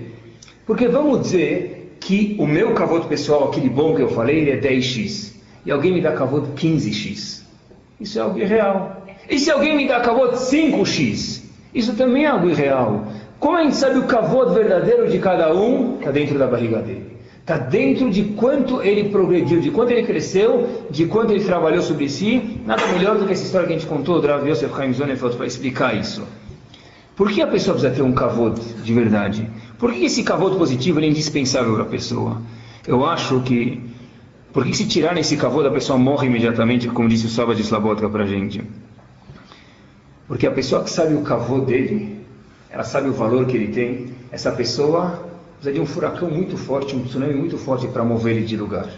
[0.65, 4.60] Porque vamos dizer que o meu cavoto pessoal, aquele bom que eu falei, ele é
[4.60, 5.34] 10x.
[5.65, 7.43] E alguém me dá cavoto 15x.
[7.99, 9.06] Isso é algo irreal.
[9.30, 11.43] E se alguém me dá cavoto 5x?
[11.73, 13.06] Isso também é algo irreal.
[13.39, 15.97] Como a gente sabe o cavoto verdadeiro de cada um?
[15.99, 17.12] Está dentro da barriga dele.
[17.39, 22.08] Está dentro de quanto ele progrediu, de quanto ele cresceu, de quanto ele trabalhou sobre
[22.08, 22.62] si.
[22.65, 25.36] Nada melhor do que essa história que a gente contou do Rav Yosef Chaim Zonefeld
[25.36, 26.23] para explicar isso.
[27.22, 29.48] Por que a pessoa precisa ter um kavod de verdade?
[29.78, 32.42] Por que esse kavod positivo é indispensável para a pessoa?
[32.88, 33.80] Eu acho que,
[34.52, 37.62] por que se tirar esse kavod a pessoa morre imediatamente, como disse o Saba de
[37.62, 38.64] Slabotka para a gente?
[40.28, 42.26] Porque a pessoa que sabe o kavod dele,
[42.72, 45.24] ela sabe o valor que ele tem, essa pessoa
[45.58, 48.90] precisa de um furacão muito forte, um tsunami muito forte para mover ele de lugar.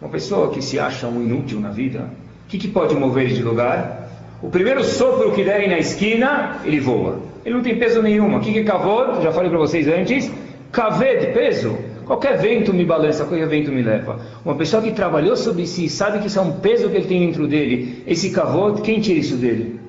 [0.00, 2.10] Uma pessoa que se acha um inútil na vida,
[2.46, 4.08] o que, que pode mover ele de lugar?
[4.40, 7.33] O primeiro sopro que derem na esquina, ele voa.
[7.44, 8.36] Ele não tem peso nenhum.
[8.36, 9.22] O que é kavod?
[9.22, 10.30] Já falei para vocês antes.
[10.72, 11.76] Kaved, peso.
[12.06, 14.18] Qualquer vento me balança, qualquer vento me leva.
[14.44, 17.26] Uma pessoa que trabalhou sobre si, sabe que isso é um peso que ele tem
[17.26, 18.02] dentro dele.
[18.06, 19.80] Esse kavod, quem tira isso dele?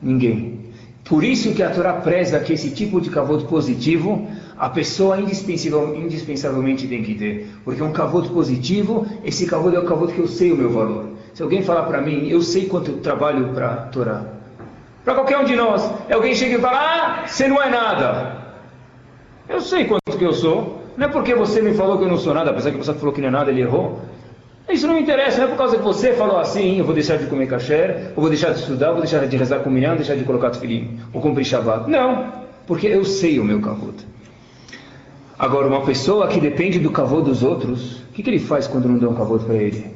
[0.00, 0.58] Ninguém.
[1.04, 6.86] Por isso que a Torá preza que esse tipo de kavod positivo, a pessoa indispensavelmente
[6.86, 7.48] tem que ter.
[7.64, 11.10] Porque um kavod positivo, esse kavod é o kavod que eu sei o meu valor.
[11.32, 14.37] Se alguém falar para mim, eu sei quanto eu trabalho para a Torá
[15.08, 15.90] para qualquer um de nós.
[16.06, 18.36] É alguém chega e fala: Ah, você não é nada.
[19.48, 20.82] Eu, sei quanto que eu sou.
[20.98, 23.14] Não é porque você me falou que eu não sou nada, apesar que você falou
[23.14, 24.00] que não é nada, ele errou.
[24.68, 27.16] Isso não me interessa, não é por causa que você falou assim, eu vou deixar
[27.16, 30.14] de comer kasher, eu vou deixar de estudar, vou deixar de rezar com milhão, deixar
[30.14, 31.88] de colocar tefilim, ou cumprir Shabbat.
[31.88, 32.30] Não,
[32.66, 33.94] porque eu sei o meu kavod.
[35.38, 38.86] Agora, uma pessoa que depende do kavod dos outros, o que, que ele faz quando
[38.88, 39.86] não dão kavod para ele?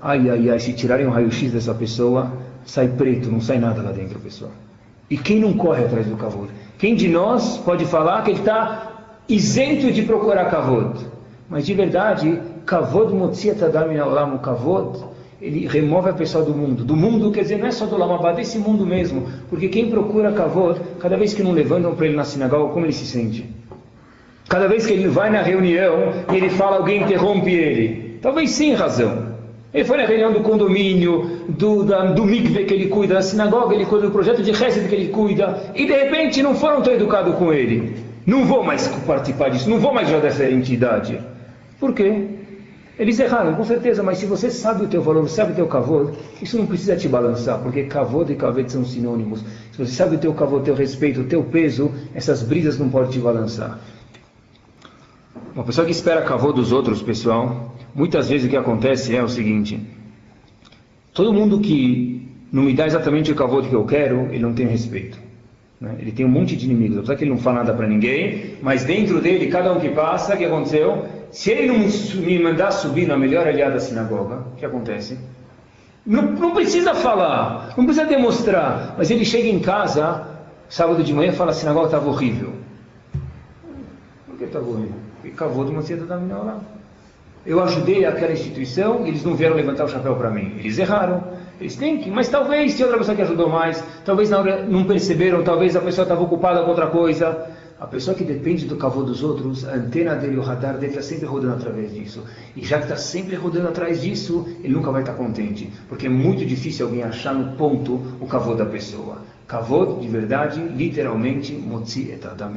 [0.00, 2.32] Ai, ai, ai, se tirarem um raio-x dessa pessoa,
[2.68, 4.52] sai preto, não sai nada lá dentro, pessoal.
[5.10, 6.50] E quem não corre atrás do kavod?
[6.78, 10.98] Quem de nós pode falar que ele está isento de procurar kavod?
[11.48, 15.02] Mas de verdade, Kavod Motziat Adam Olam, Kavod,
[15.40, 16.84] ele remove a pessoa do mundo.
[16.84, 19.26] Do mundo, quer dizer, não é só do Lamabá, desse mundo mesmo.
[19.48, 22.92] Porque quem procura Kavod, cada vez que não levantam para ele na sinagoga, como ele
[22.92, 23.48] se sente?
[24.46, 28.18] Cada vez que ele vai na reunião e ele fala, alguém interrompe ele.
[28.20, 29.27] Talvez sem razão.
[29.78, 33.72] Ele foi na reunião do condomínio, do, da, do mikve que ele cuida, da sinagoga
[33.76, 36.92] ele cuida, do projeto de Hesed que ele cuida, e de repente não foram tão
[36.92, 37.94] educados com ele.
[38.26, 41.20] Não vou mais participar disso, não vou mais ajudar essa entidade.
[41.78, 42.24] Por quê?
[42.98, 46.10] Eles erraram, com certeza, mas se você sabe o teu valor, sabe o teu kavod,
[46.42, 49.44] isso não precisa te balançar, porque kavod e kavod são sinônimos.
[49.70, 52.88] Se você sabe o teu kavod, o teu respeito, o teu peso, essas brisas não
[52.88, 53.78] podem te balançar.
[55.54, 59.28] Uma pessoa que espera kavod dos outros, pessoal, muitas vezes o que acontece é o
[59.28, 59.80] seguinte:
[61.12, 64.66] todo mundo que não me dá exatamente o kavod que eu quero, ele não tem
[64.66, 65.18] respeito.
[65.80, 65.96] Né?
[66.00, 68.84] Ele tem um monte de inimigos, apesar que ele não fala nada para ninguém, mas
[68.84, 71.06] dentro dele, cada um que passa, o que aconteceu?
[71.30, 75.18] Se ele não me mandar subir na melhor aliada da sinagoga, o que acontece?
[76.04, 80.26] Não, não, precisa falar, não precisa demonstrar, mas ele chega em casa,
[80.68, 82.54] sábado de manhã, fala: a sinagoga estava horrível.
[84.26, 84.96] Por que estava horrível?
[85.20, 86.60] Porque cavou de uma cedo da minha lá.
[87.46, 90.54] Eu ajudei aquela instituição, eles não vieram levantar o chapéu para mim.
[90.58, 91.22] Eles erraram.
[91.60, 94.84] Eles têm que, mas talvez se outra pessoa que ajudou mais, talvez na hora não
[94.84, 97.50] perceberam, talvez a pessoa estava ocupada com outra coisa.
[97.80, 101.02] A pessoa que depende do cavô dos outros, a antena dele, o radar dele está
[101.02, 102.24] sempre rodando através disso.
[102.56, 105.72] E já que está sempre rodando atrás disso, ele nunca vai estar tá contente.
[105.88, 109.18] Porque é muito difícil alguém achar no ponto o cavô da pessoa.
[109.46, 112.52] Cavô, de verdade, literalmente, motzi et adam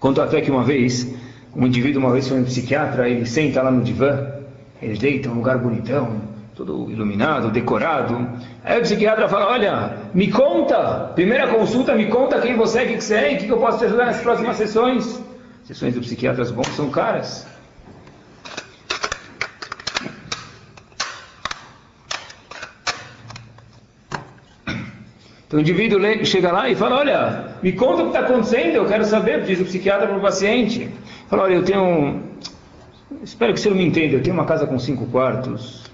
[0.00, 1.14] Conto até que uma vez,
[1.56, 4.26] um indivíduo uma vez foi um psiquiatra, ele senta lá no divã,
[4.82, 6.20] ele deita um lugar bonitão,
[6.54, 8.28] todo iluminado, decorado.
[8.64, 12.88] Aí o psiquiatra fala: Olha, me conta, primeira consulta, me conta quem você é, o
[12.88, 15.22] que você é e o que eu posso te ajudar nas próximas sessões.
[15.64, 17.46] Sessões do psiquiatras bons são caras.
[25.46, 28.86] Então o indivíduo chega lá e fala: Olha, me conta o que está acontecendo, eu
[28.86, 30.90] quero saber, diz o psiquiatra para o paciente.
[31.28, 32.22] Fala: Olha, eu tenho.
[33.22, 35.84] Espero que você não me entenda, eu tenho uma casa com cinco quartos,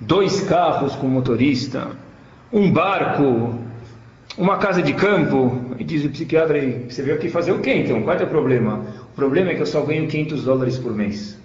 [0.00, 1.88] dois carros com motorista,
[2.52, 3.54] um barco,
[4.36, 5.74] uma casa de campo.
[5.78, 8.02] E diz o psiquiatra aí, você veio aqui fazer o quê então?
[8.02, 8.84] Qual é o problema?
[9.12, 11.38] O problema é que eu só ganho 500 dólares por mês.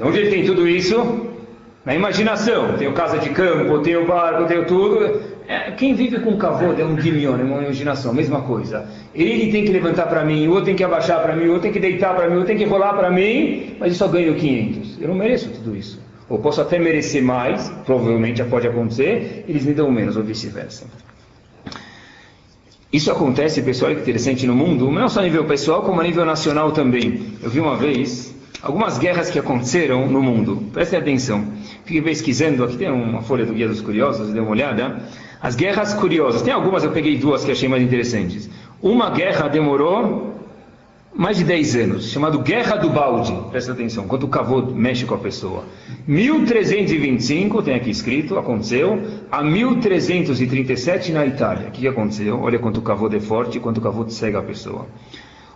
[0.00, 1.30] Onde ele tem tudo isso?
[1.84, 2.76] Na imaginação.
[2.76, 5.33] Tenho casa de campo, tenho barco, tenho tudo.
[5.46, 8.86] É, quem vive com cavô é um guilhão, é uma imaginação, mesma coisa.
[9.14, 11.62] Ele tem que levantar para mim, o outro tem que abaixar para mim, o outro
[11.62, 14.08] tem que deitar para mim, o outro tem que rolar para mim, mas eu só
[14.08, 15.02] ganho 500.
[15.02, 16.00] Eu não mereço tudo isso.
[16.30, 20.86] Ou posso até merecer mais, provavelmente já pode acontecer, eles me dão menos, ou vice-versa.
[22.90, 26.24] Isso acontece, pessoal, é interessante no mundo, não só a nível pessoal, como a nível
[26.24, 27.34] nacional também.
[27.42, 30.70] Eu vi uma vez algumas guerras que aconteceram no mundo.
[30.72, 31.44] Prestem atenção.
[31.84, 35.02] Fiquei pesquisando, aqui tem uma folha do Guia dos Curiosos, dê uma olhada.
[35.44, 36.40] As guerras curiosas.
[36.40, 38.48] Tem algumas, eu peguei duas que achei mais interessantes.
[38.80, 40.32] Uma guerra demorou
[41.14, 43.38] mais de 10 anos, chamado Guerra do Balde.
[43.50, 45.64] Presta atenção, quando o cavô mexe com a pessoa.
[46.08, 48.98] 1325, tem aqui escrito, aconteceu,
[49.30, 51.68] a 1337 na Itália.
[51.68, 52.40] O que aconteceu?
[52.40, 54.86] Olha quanto o cavô é forte, quanto o cavô cega a pessoa.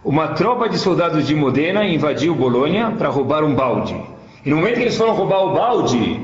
[0.04, 3.96] Uma tropa de soldados de Modena invadiu Bolonha para roubar um balde.
[4.44, 6.20] E no momento que eles foram roubar o balde,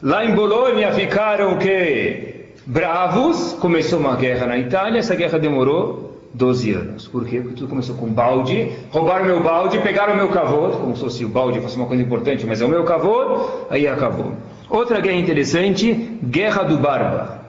[0.00, 2.31] lá em Bolonha ficaram o quê?
[2.64, 7.08] Bravos, começou uma guerra na Itália, essa guerra demorou 12 anos.
[7.08, 7.40] Por quê?
[7.40, 11.28] Porque tudo começou com balde, roubaram meu balde, pegaram meu cavô, como se fosse o
[11.28, 14.34] balde fosse uma coisa importante, mas é o meu cavô, aí acabou.
[14.70, 15.92] Outra guerra interessante,
[16.24, 17.42] Guerra do Barba.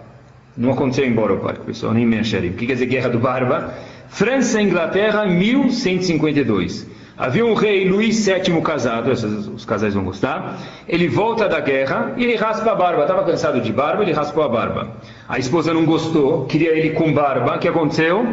[0.57, 2.49] Não aconteceu em Boropar, pessoal, nem Mencherim.
[2.49, 3.73] O que quer dizer Guerra do Barba?
[4.07, 6.87] França e Inglaterra, 1152.
[7.23, 10.59] Havia um rei Luís VII casado, os casais vão gostar.
[10.85, 13.03] Ele volta da guerra e ele raspa a barba.
[13.03, 14.91] Estava cansado de barba, ele raspou a barba.
[15.29, 17.55] A esposa não gostou, queria ele com barba.
[17.55, 18.27] O que aconteceu?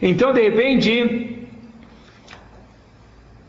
[0.00, 1.46] Então, de repente,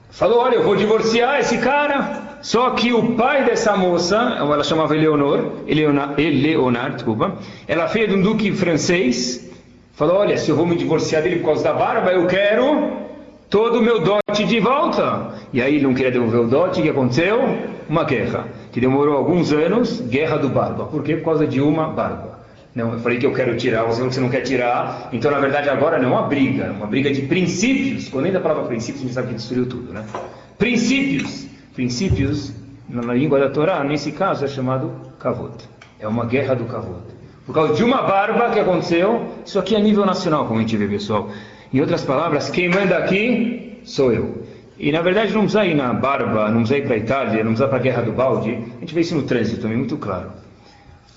[0.09, 2.39] falou: Olha, eu vou divorciar esse cara.
[2.41, 8.21] Só que o pai dessa moça, ela chamava Eleonor, Eleonard, Eleonard desculpa, ela de um
[8.21, 9.49] duque francês,
[9.93, 13.09] falou: Olha, se eu vou me divorciar dele por causa da barba, eu quero
[13.51, 15.33] todo o meu dote de volta.
[15.53, 17.39] E aí ele não queria devolver o dote, o que aconteceu?
[17.87, 20.85] Uma guerra, que demorou alguns anos, guerra do barba.
[20.85, 21.17] Por quê?
[21.17, 22.39] Por causa de uma barba.
[22.73, 25.09] Não, eu falei que eu quero tirar, você você não quer tirar.
[25.11, 28.07] Então, na verdade, agora não é uma briga, é uma briga de princípios.
[28.07, 30.05] Quando ainda a palavra princípios, a gente sabe que destruiu tudo, né?
[30.57, 31.45] Princípios.
[31.75, 32.53] Princípios,
[32.87, 35.55] na língua da Torá, nesse caso, é chamado kavod.
[35.99, 37.03] É uma guerra do kavod.
[37.45, 40.77] Por causa de uma barba que aconteceu, isso aqui é nível nacional, como a gente
[40.77, 41.29] vê, pessoal.
[41.73, 44.43] Em outras palavras, quem manda aqui sou eu.
[44.77, 47.51] E na verdade não precisa ir na barba, não precisa ir para a Itália, não
[47.51, 48.51] precisa para a guerra do balde.
[48.51, 50.31] A gente vê isso no trânsito também, muito claro.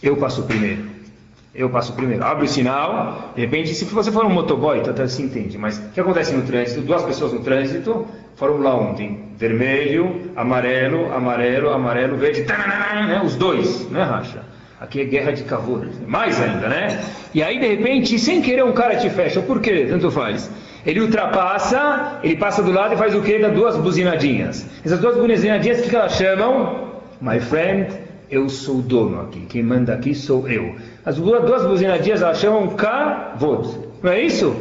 [0.02, 0.84] Eu passo primeiro.
[1.54, 2.22] Eu passo primeiro.
[2.24, 5.56] Abre o sinal, de repente, se você for um motoboy, então até se entende.
[5.56, 6.82] Mas o que acontece no trânsito?
[6.82, 13.22] Duas pessoas no trânsito, Fórmula 1 tem vermelho, amarelo, amarelo, amarelo, verde, né?
[13.24, 14.53] os dois, né, Racha?
[14.80, 17.00] Aqui é guerra de cavalo, mais ainda, né?
[17.32, 19.40] E aí, de repente, sem querer, um cara te fecha.
[19.40, 19.86] Por quê?
[19.88, 20.50] Tanto faz.
[20.84, 23.38] Ele ultrapassa, ele passa do lado e faz o quê?
[23.38, 24.66] Dá duas buzinadinhas.
[24.84, 26.92] Essas duas buzinadinhas, o que elas chamam?
[27.20, 27.88] My friend,
[28.30, 29.40] eu sou o dono aqui.
[29.48, 30.74] Quem manda aqui sou eu.
[31.04, 33.78] As duas buzinadinhas, elas chamam kavod.
[34.02, 34.54] Não é isso?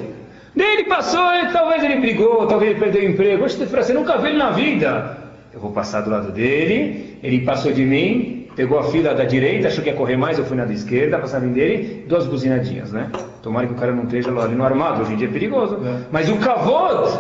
[0.56, 3.50] Daí ele passou, e talvez ele brigou, talvez ele perdeu o emprego.
[3.50, 5.18] Você nunca viu ele na vida.
[5.52, 9.68] Eu vou passar do lado dele, ele passou de mim, pegou a fila da direita,
[9.68, 12.92] achou que ia correr mais, eu fui na da esquerda, passava em dele, duas buzinadinhas,
[12.92, 13.10] né?
[13.42, 15.80] Tomara que o cara não esteja ali no armado, hoje em dia é perigoso.
[15.86, 16.02] É.
[16.12, 17.20] Mas o kavod,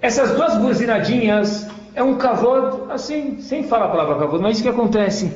[0.00, 4.68] essas duas buzinadinhas, é um kavod, assim, sem falar a palavra kavod, mas isso que
[4.68, 5.32] acontece.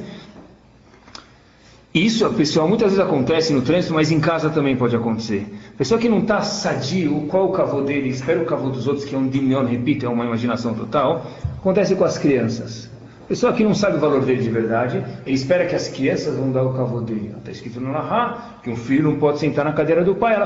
[1.95, 5.47] Isso, pessoal, muitas vezes acontece no trânsito, mas em casa também pode acontecer.
[5.76, 9.14] Pessoa que não está sadio, qual o cavô dele, espera o cavô dos outros, que
[9.14, 11.26] é um diminuto, repito, é uma imaginação total,
[11.59, 12.91] acontece com as crianças.
[13.32, 16.52] Pessoa que não sabe o valor dele de verdade, ele espera que as crianças vão
[16.52, 17.34] dar o cavô dele.
[17.38, 20.44] Está escrito no Lahá que um filho não pode sentar na cadeira do pai, ela.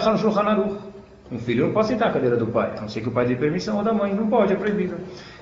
[1.33, 3.27] Um filho não pode sentar na cadeira do pai, a não ser que o pai
[3.27, 4.95] dê permissão ou da mãe, não pode, é proibido.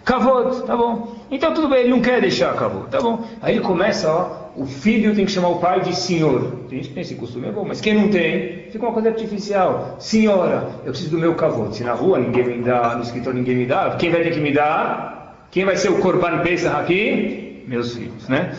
[0.07, 1.17] Cavô, tá bom.
[1.31, 3.23] Então tudo bem, ele não quer deixar cavô, tá bom.
[3.43, 6.51] Aí ele começa, ó, o filho tem que chamar o pai de senhor.
[6.71, 9.11] Tem gente que tem esse costume, é bom, mas quem não tem, fica uma coisa
[9.11, 9.97] artificial.
[9.99, 11.71] Senhora, eu preciso do meu cavô.
[11.71, 14.41] Se na rua ninguém me dá, no escritório ninguém me dá, quem vai ter que
[14.41, 15.14] me dar?
[15.55, 17.63] Quem vai ser o Corban Pesach aqui?
[17.69, 18.57] Meus filhos, né?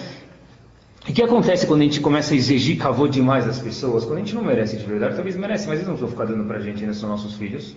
[1.06, 4.06] E o que acontece quando a gente começa a exigir cavô demais das pessoas?
[4.06, 6.46] Quando a gente não merece de verdade, talvez merece, mas eles não vão ficar dando
[6.46, 7.76] pra gente, ainda são nossos filhos.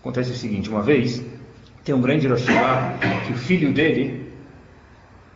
[0.00, 1.24] Acontece o seguinte, uma vez,
[1.82, 2.94] tem um grande Hiroshima,
[3.26, 4.32] que o filho dele,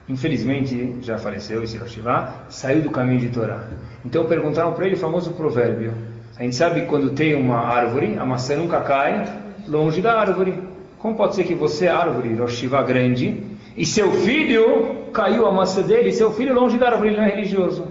[0.08, 3.70] infelizmente já faleceu, esse Hiroshima, saiu do caminho de Torá.
[4.04, 5.92] Então perguntaram para ele o famoso provérbio.
[6.38, 9.26] A gente sabe que quando tem uma árvore, a maçã nunca cai
[9.66, 10.65] longe da árvore.
[10.98, 13.42] Como pode ser que você, árvore, Roshiva grande,
[13.76, 17.24] e seu filho caiu a maçã dele, e seu filho longe da árvore, ele não
[17.24, 17.86] é religioso?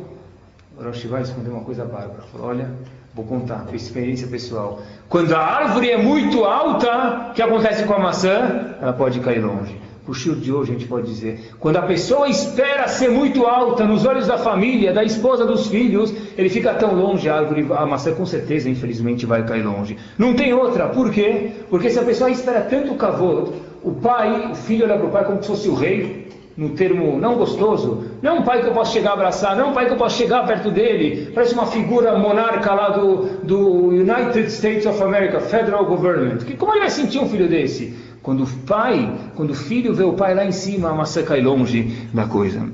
[0.78, 2.24] Roshiva respondeu uma coisa bárbara.
[2.32, 2.72] Falou: Olha,
[3.14, 4.82] vou contar, por experiência pessoal.
[5.08, 8.76] Quando a árvore é muito alta, o que acontece com a maçã?
[8.82, 9.80] Ela pode cair longe.
[10.06, 13.86] Para o de hoje a gente pode dizer, quando a pessoa espera ser muito alta
[13.86, 17.88] nos olhos da família, da esposa, dos filhos, ele fica tão longe, a árvore, a
[17.88, 19.97] maçã com certeza, infelizmente, vai cair longe.
[20.16, 21.53] Não tem outra, por quê?
[21.72, 23.49] Porque se a pessoa espera tanto o cavô,
[23.82, 27.20] o pai, o filho olha para o pai como se fosse o rei, no termo
[27.20, 29.74] não gostoso, não é um pai que eu posso chegar a abraçar, não é um
[29.74, 34.45] pai que eu posso chegar perto dele, parece uma figura monarca lá do, do United
[34.51, 36.38] States of America, Federal Government.
[36.38, 38.05] Que, como ele vai sentir um filho desse?
[38.26, 41.41] Quando o pai, quando o filho vê o pai lá em cima, a maçã cai
[41.41, 42.67] longe da coisa.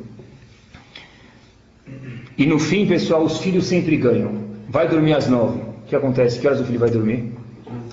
[2.37, 4.31] E no fim, pessoal, os filhos sempre ganham.
[4.69, 5.59] Vai dormir às nove.
[5.59, 6.39] O que acontece?
[6.39, 7.33] Que horas o filho vai dormir?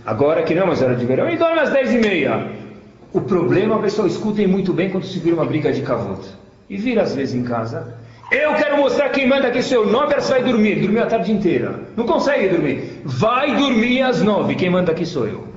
[0.06, 2.46] Agora que não mais hora de verão, ele dorme às dez e meia.
[3.12, 6.28] O problema, pessoal, escutem muito bem quando se vira uma briga de cavota.
[6.70, 7.92] E vira às vezes em casa.
[8.30, 9.90] Eu quero mostrar quem manda aqui sou eu.
[9.90, 10.76] Nove horas vai dormir.
[10.76, 11.80] Dormiu a tarde inteira.
[11.96, 13.00] Não consegue dormir.
[13.04, 14.54] Vai dormir às nove.
[14.54, 15.47] Quem manda aqui sou eu.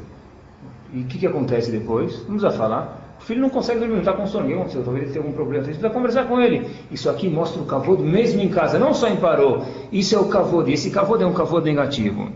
[0.94, 2.20] E o que, que acontece depois?
[2.28, 3.16] Não precisa falar.
[3.20, 4.46] O filho não consegue dormir, não está com sono.
[4.46, 4.84] O que aconteceu?
[4.84, 5.64] Talvez ele tenha algum problema.
[5.64, 6.68] Você precisa conversar com ele.
[6.92, 9.64] Isso aqui mostra o cavodo mesmo em casa, não só em parou.
[9.92, 10.70] Isso é o cavodo.
[10.70, 12.30] E esse cavodo é um cavodo negativo.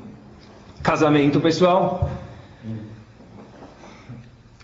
[0.83, 2.09] Casamento, pessoal.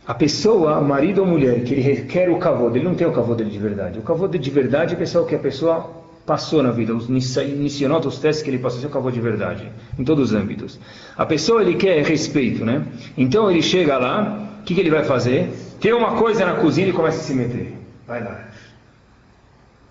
[0.05, 3.37] A pessoa, marido ou mulher, que ele requer o cavodo, ele não tem o cavodo
[3.37, 3.99] dele de verdade.
[3.99, 6.00] O cavodo de verdade é pessoal que a pessoa
[6.31, 9.69] passou na vida, os iniciou os testes que ele passou, acabou de verdade,
[9.99, 10.79] em todos os âmbitos.
[11.17, 12.85] A pessoa ele quer respeito, né?
[13.17, 15.51] Então ele chega lá, o que, que ele vai fazer?
[15.81, 17.73] Tem uma coisa na cozinha e começa a se meter.
[18.07, 18.47] Vai lá.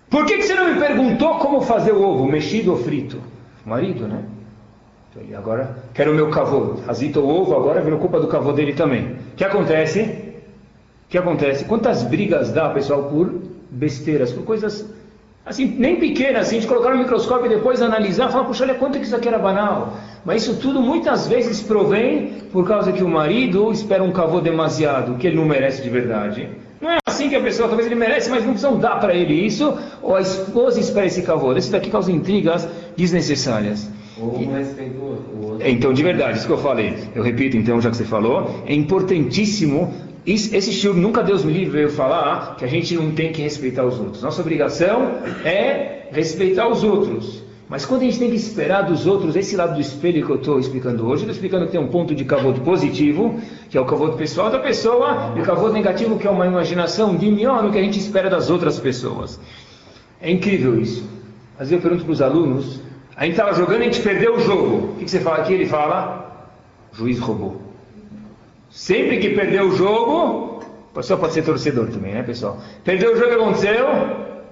[0.09, 3.21] Por que, que você não me perguntou como fazer o ovo, mexido ou frito?
[3.63, 4.23] Marido, né?
[5.11, 6.77] Então, ele agora quero o meu cavô.
[6.87, 9.11] Azita o ovo, agora virou culpa do cavô dele também.
[9.11, 10.01] O que acontece?
[11.05, 11.65] O que acontece?
[11.65, 13.31] Quantas brigas dá, pessoal, por
[13.69, 14.89] besteiras, por coisas
[15.43, 18.99] Assim, nem pequena, assim, gente colocar no microscópio e depois analisar, falar, puxa, olha quanto
[18.99, 19.97] que isso aqui era banal.
[20.23, 25.17] Mas isso tudo muitas vezes provém por causa que o marido espera um cavô demasiado,
[25.17, 26.47] que ele não merece de verdade.
[26.79, 29.33] Não é assim que a pessoa, talvez ele merece, mas não precisam dar para ele
[29.33, 31.53] isso, ou a esposa espera esse cavô.
[31.53, 33.89] Isso daqui causa intrigas desnecessárias.
[34.19, 34.99] Ou um respeito.
[35.65, 38.73] Então, de verdade, isso que eu falei, eu repito então, já que você falou, é
[38.73, 39.93] importantíssimo
[40.25, 43.83] esse shiur nunca Deus me livre veio falar que a gente não tem que respeitar
[43.83, 44.21] os outros.
[44.21, 47.41] Nossa obrigação é respeitar os outros.
[47.67, 50.35] Mas quando a gente tem que esperar dos outros, esse lado do espelho que eu
[50.35, 53.39] estou explicando hoje, estou explicando que tem um ponto de cavoto positivo,
[53.69, 57.15] que é o cavoto pessoal da pessoa, e o cavoto negativo, que é uma imaginação
[57.15, 59.39] de no que a gente espera das outras pessoas.
[60.21, 61.03] É incrível isso.
[61.53, 62.81] Às vezes eu pergunto para os alunos,
[63.21, 64.93] a gente estava jogando e a gente perdeu o jogo.
[64.93, 65.53] O que, que você fala aqui?
[65.53, 66.47] Ele fala,
[66.91, 67.61] juiz roubou.
[68.67, 72.57] Sempre que perdeu o jogo, a pessoa pode ser torcedor também, né, pessoal?
[72.83, 73.85] Perdeu o jogo, aconteceu,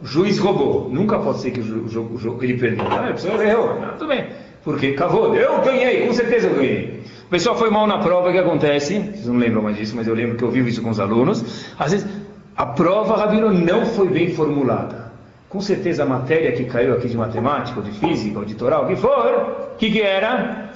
[0.03, 0.87] juiz roubou.
[0.87, 2.85] Nunca pode ser que o jogo, o jogo ele perdeu.
[2.87, 3.79] Ah, a pessoa errou.
[3.79, 4.27] Não, tudo bem.
[4.63, 7.03] Porque cavou, eu ganhei, com certeza eu ganhei.
[7.25, 8.99] O pessoal foi mal na prova, o que acontece?
[8.99, 11.73] Vocês não lembram mais disso, mas eu lembro que eu vivo isso com os alunos.
[11.79, 12.07] Às vezes,
[12.55, 15.08] a prova, Rabino, não foi bem formulada.
[15.49, 18.85] Com certeza a matéria que caiu aqui de matemática, ou de física, ou de toral,
[18.85, 20.69] o que for, o que, que era?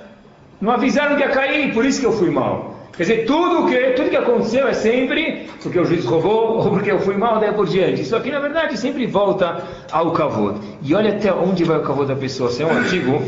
[0.59, 2.74] Não avisaram que ia cair, por isso que eu fui mal.
[2.95, 6.91] Quer dizer, tudo que, tudo que aconteceu é sempre porque o juiz roubou ou porque
[6.91, 8.01] eu fui mal, daí por diante.
[8.01, 10.53] Isso aqui, na verdade, sempre volta ao cavô.
[10.82, 12.51] E olha até onde vai o cavô da pessoa.
[12.51, 13.24] Se é um artigo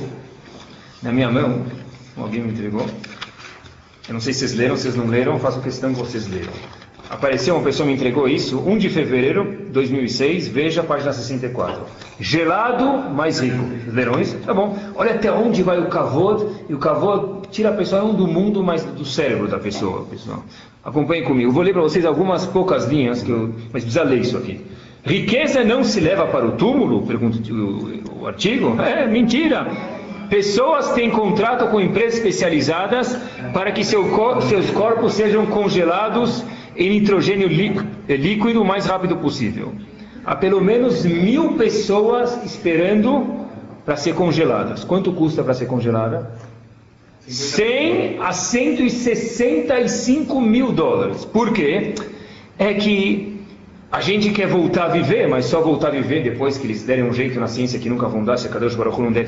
[1.01, 1.63] na minha mão,
[2.17, 2.85] alguém me entregou.
[4.07, 6.53] Eu não sei se vocês leram, se vocês não leram, faço questão que vocês leram.
[7.09, 11.81] Apareceu, uma pessoa me entregou isso, 1 de fevereiro de 2006, veja a página 64.
[12.19, 13.63] Gelado, mais rico.
[13.91, 14.37] Leram isso?
[14.39, 14.77] Tá bom.
[14.95, 18.63] Olha até onde vai o kavod, e o kavod tira a pessoa não do mundo,
[18.63, 20.43] mas do cérebro da pessoa, pessoal.
[20.83, 21.51] Acompanhem comigo.
[21.51, 24.61] Vou ler para vocês algumas poucas linhas, que eu, mas precisa ler isso aqui.
[25.03, 27.05] Riqueza não se leva para o túmulo?
[27.05, 28.81] Pergunta o, o artigo.
[28.81, 29.67] É, mentira.
[30.29, 33.15] Pessoas têm contrato com empresas especializadas
[33.53, 34.03] para que seu,
[34.49, 36.43] seus corpos sejam congelados
[36.75, 39.73] em nitrogênio líquido o mais rápido possível.
[40.25, 43.45] Há pelo menos mil pessoas esperando
[43.85, 44.83] para ser congeladas.
[44.83, 46.31] Quanto custa para ser congelada?
[47.27, 51.23] 100 a 165 mil dólares.
[51.25, 51.93] Por quê?
[52.57, 53.35] É que
[53.91, 57.03] a gente quer voltar a viver, mas só voltar a viver depois que eles derem
[57.03, 59.25] um jeito na ciência que nunca vão dar, se a Kadosh Baruch não der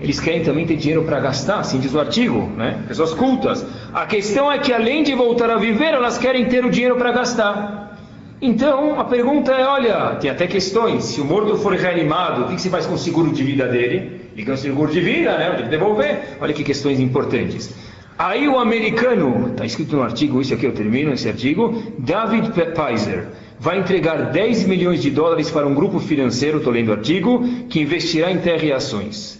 [0.00, 2.82] eles querem também ter dinheiro para gastar, assim diz o artigo, né?
[2.86, 3.64] pessoas cultas.
[3.92, 7.12] A questão é que além de voltar a viver, elas querem ter o dinheiro para
[7.12, 7.98] gastar.
[8.40, 11.04] Então a pergunta é: olha, tem até questões.
[11.04, 14.30] Se o morto for reanimado, o que se faz com o seguro de vida dele?
[14.36, 15.50] Liga o seguro de vida, né?
[15.50, 16.36] Tem que devolver.
[16.40, 17.74] Olha que questões importantes.
[18.16, 23.28] Aí o americano, está escrito no artigo, isso aqui eu termino esse artigo, David Pfizer
[23.60, 27.80] vai entregar 10 milhões de dólares para um grupo financeiro, estou lendo o artigo, que
[27.80, 29.37] investirá em terra e ações.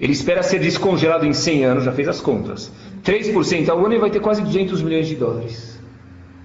[0.00, 2.72] Ele espera ser descongelado em 100 anos, já fez as contas.
[3.04, 5.78] 3% ao ano e vai ter quase 200 milhões de dólares.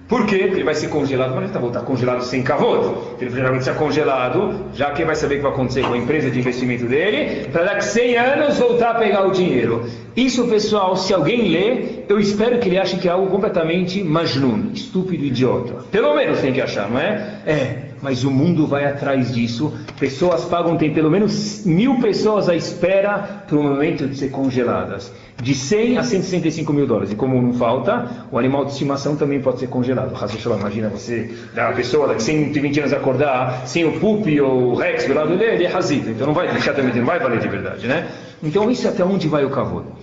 [0.08, 0.38] Por quê?
[0.38, 3.16] Porque ele vai ser congelado, mas ele está voltar congelado sem cavoto.
[3.20, 6.30] Ele geralmente está congelado, já quem vai saber o que vai acontecer com a empresa
[6.30, 9.84] de investimento dele, para daqui a 100 anos voltar a pegar o dinheiro.
[10.16, 14.70] Isso, pessoal, se alguém lê, eu espero que ele ache que é algo completamente majnun,
[14.72, 15.84] estúpido, idiota.
[15.90, 17.40] Pelo menos tem que achar, não é?
[17.44, 19.72] É, mas o mundo vai atrás disso.
[19.98, 25.12] Pessoas pagam, tem pelo menos mil pessoas à espera para o momento de ser congeladas.
[25.42, 27.12] De 100 a 165 mil dólares.
[27.12, 30.12] E como não falta, o animal de estimação também pode ser congelado.
[30.58, 35.14] Imagina você, a pessoa daqui 120 anos acordar sem o pupi ou o rex do
[35.14, 36.08] lado dele, ele é razito.
[36.08, 38.08] Então não vai não vai valer de verdade, né?
[38.42, 39.96] Então isso é até onde vai o cavalo.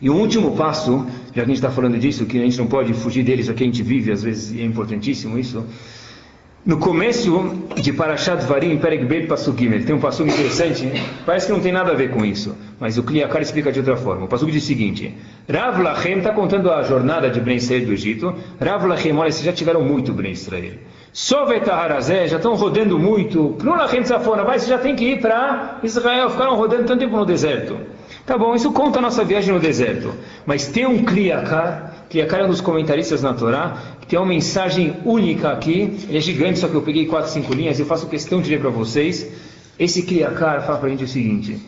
[0.00, 2.66] E o último passo, já que a gente está falando disso, que a gente não
[2.66, 5.64] pode fugir deles, aqui a gente vive, às vezes é importantíssimo isso,
[6.66, 10.90] no começo de Parashat Varim, Perek Bet Pasuk Gimel, tem um passuco interessante,
[11.24, 13.96] parece que não tem nada a ver com isso, mas o Kliakar explica de outra
[13.96, 14.24] forma.
[14.24, 15.14] O passuco diz o seguinte,
[15.48, 19.44] Rav Lachem está contando a jornada de Ben Israel do Egito, Rav Lachem, olha, vocês
[19.44, 20.74] já tiveram muito Ben Israel.
[21.12, 25.78] Sovet Harazé, já estão rodando muito, Knulachem Tzafona, vai, vocês já tem que ir para
[25.84, 27.78] Israel, ficaram rodando tanto tempo no deserto.
[28.26, 30.12] Tá bom, isso conta a nossa viagem no deserto,
[30.44, 33.76] mas tem um Kliakar, Kliakar é um dos comentaristas na Torá,
[34.08, 37.80] tem uma mensagem única aqui, ele é gigante, só que eu peguei quatro, cinco linhas,
[37.80, 39.30] eu faço questão de ler para vocês.
[39.78, 41.60] Esse Kriyakar fala para a gente o seguinte,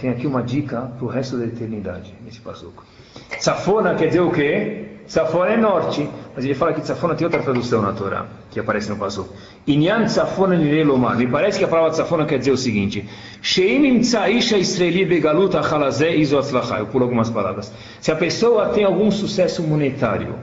[0.00, 2.84] Tem aqui uma dica para o resto da eternidade, nesse passuco.
[3.38, 4.84] Safona quer dizer o quê?
[5.06, 8.88] Safona é norte, mas ele fala que Safona tem outra tradução na Torá, que aparece
[8.88, 9.28] no passo.
[9.66, 11.16] Inyan Safona Nirelomar.
[11.16, 13.04] Me parece que a palavra Safona quer dizer o seguinte:
[13.40, 16.78] Sheimim Tsaisha Israeli Begalut Achalazé Izotzlachá.
[16.78, 17.72] Eu pulo algumas palavras.
[18.00, 20.34] Se a pessoa tem algum sucesso monetário,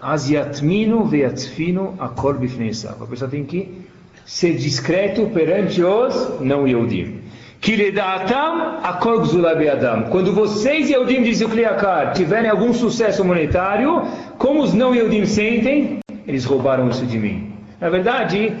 [0.00, 3.02] Aziatminu veyatzfinu akol bifnesav.
[3.02, 3.84] A pessoa tem que
[4.24, 7.20] ser discreto perante os não Yehudim.
[10.10, 14.02] Quando vocês, Yehudim, diz o Kliakar, tiverem algum sucesso monetário,
[14.36, 17.54] como os não Yehudim sentem, eles roubaram isso de mim.
[17.80, 18.52] Na verdade,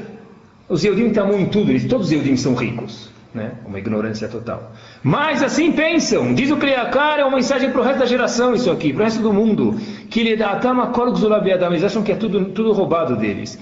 [0.68, 3.12] os Yehudim estão em tudo, eles, todos os Yehudim são ricos.
[3.34, 3.50] Né?
[3.66, 4.72] Uma ignorância total.
[5.02, 6.32] Mas assim pensam.
[6.34, 9.04] Diz o Kliakar, é uma mensagem para o resto da geração isso aqui, para o
[9.04, 9.76] resto do mundo.
[10.08, 13.58] Que eles acham que é tudo, tudo roubado deles.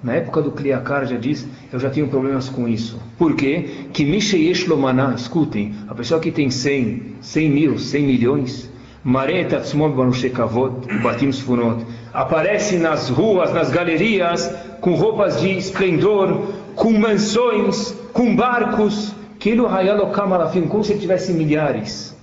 [0.00, 3.02] Na época do Kliakar já diz, eu já tenho problemas com isso.
[3.18, 3.88] Por quê?
[3.92, 4.04] Que
[5.16, 8.70] escutem, a pessoa que tem 100, 100 mil, 100 milhões,
[12.14, 16.46] aparece nas ruas, nas galerias, com roupas de esplendor,
[16.76, 19.12] com mansões, com barcos,
[20.70, 22.14] como se tivesse milhares.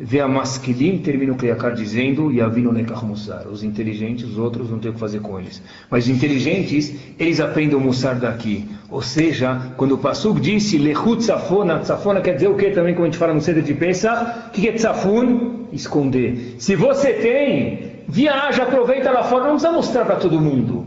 [0.00, 3.48] Vê a masquilim, termina o Kliakar dizendo, Yavino Nekach Musar.
[3.48, 5.60] Os inteligentes, os outros, não tem o que fazer com eles.
[5.90, 8.64] Mas os inteligentes, eles aprendem o Musar daqui.
[8.88, 13.06] Ou seja, quando o Pasuk disse, Lechut Tzafona, Tzafona quer dizer o que também, como
[13.06, 14.44] a gente fala no centro de pensa?
[14.46, 15.66] O que é Tzafun?
[15.72, 16.54] Esconder.
[16.58, 20.86] Se você tem, viaja, aproveita lá fora, não precisa mostrar para todo mundo.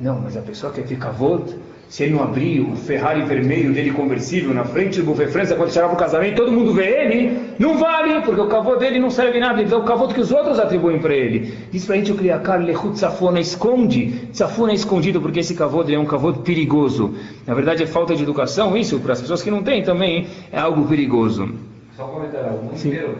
[0.00, 1.52] Não, mas a pessoa quer ficar volta
[1.90, 5.72] se ele não abrir o Ferrari vermelho dele conversível na frente do Buffet França, quando
[5.72, 9.10] chegar para o casamento, todo mundo vê ele, não vale, porque o cavô dele não
[9.10, 11.52] serve nada, ele dá o cavô que os outros atribuem para ele.
[11.72, 15.82] Diz para a gente o Kriakar Lechut Safona, esconde, Safona é escondido, porque esse cavô
[15.82, 17.12] dele é um cavô perigoso.
[17.44, 20.60] Na verdade é falta de educação, isso, para as pessoas que não têm também, é
[20.60, 21.48] algo perigoso.
[21.96, 23.18] Só comentar, o mundo inteiro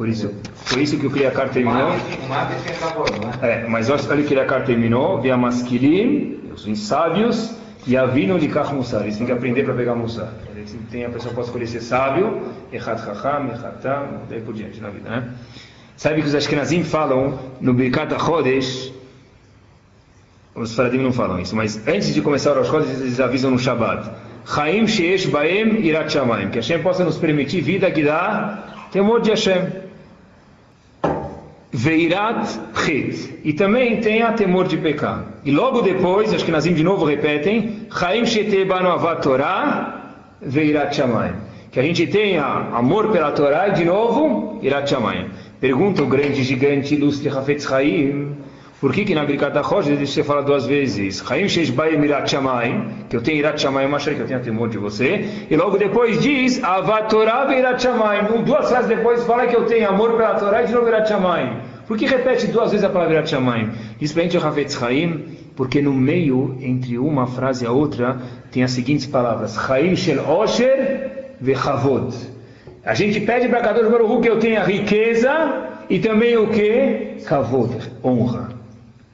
[0.00, 0.32] por isso,
[0.70, 1.90] por isso que o Kriakar terminou.
[3.42, 5.20] É, mas olha que o Kriakar terminou.
[5.20, 7.54] Via masquilim, os insábios,
[7.86, 9.02] e avino de Mussar.
[9.02, 10.32] Eles têm que aprender para pegar Mussar.
[10.90, 12.40] Tem, a pessoa pode escolher ser sábio,
[12.72, 15.34] Echat Chacham, Echatam, daí por diante na vida, né?
[15.98, 18.94] Sabe que os Ashkenazim falam no Birkat HaChodesh,
[20.54, 24.10] os Faradim não falam isso, mas antes de começar o Rosh eles avisam no Shabbat.
[24.46, 26.48] Chaim Sheesh Baem Irat Shamayim.
[26.48, 29.79] Que Hashem possa nos permitir vida que dá temor de Hashem.
[31.72, 33.40] Veirat Chet.
[33.44, 35.24] E também tenha temor de pecar.
[35.44, 41.34] E logo depois, acho que Nazim de novo repetem, Chaim Shetebanu Avat Torah, Veirat Shamayim.
[41.70, 45.28] Que a gente tenha amor pela Torá e de novo, Irat Shamayim.
[45.60, 48.32] Pergunta o grande, gigante, ilustre Hafetz Chaim,
[48.80, 53.04] por que que na Birkat HaChosh você fala duas vezes, Chaim Shesh Bayim Irat Shamayim,
[53.10, 56.18] que eu tenho Irat Shamayim, achei que eu tenho temor de você, e logo depois
[56.22, 58.42] diz, Avat Torah Veirat Shamayim.
[58.42, 61.58] Duas frases depois fala que eu tenho amor pela Torá e de novo Irat Shamayim.
[61.86, 63.70] Por que repete duas vezes a palavra Irat Shamayim?
[63.98, 65.24] Diz para a gente o Havetz Chaim,
[65.54, 68.16] porque no meio, entre uma frase e a outra,
[68.50, 72.14] tem as seguintes palavras: Chaim Shel Osher Vechavod.
[72.82, 77.18] A gente pede para Kadosh Baruch que eu tenha riqueza e também o que?
[77.26, 78.59] Kavod, honra.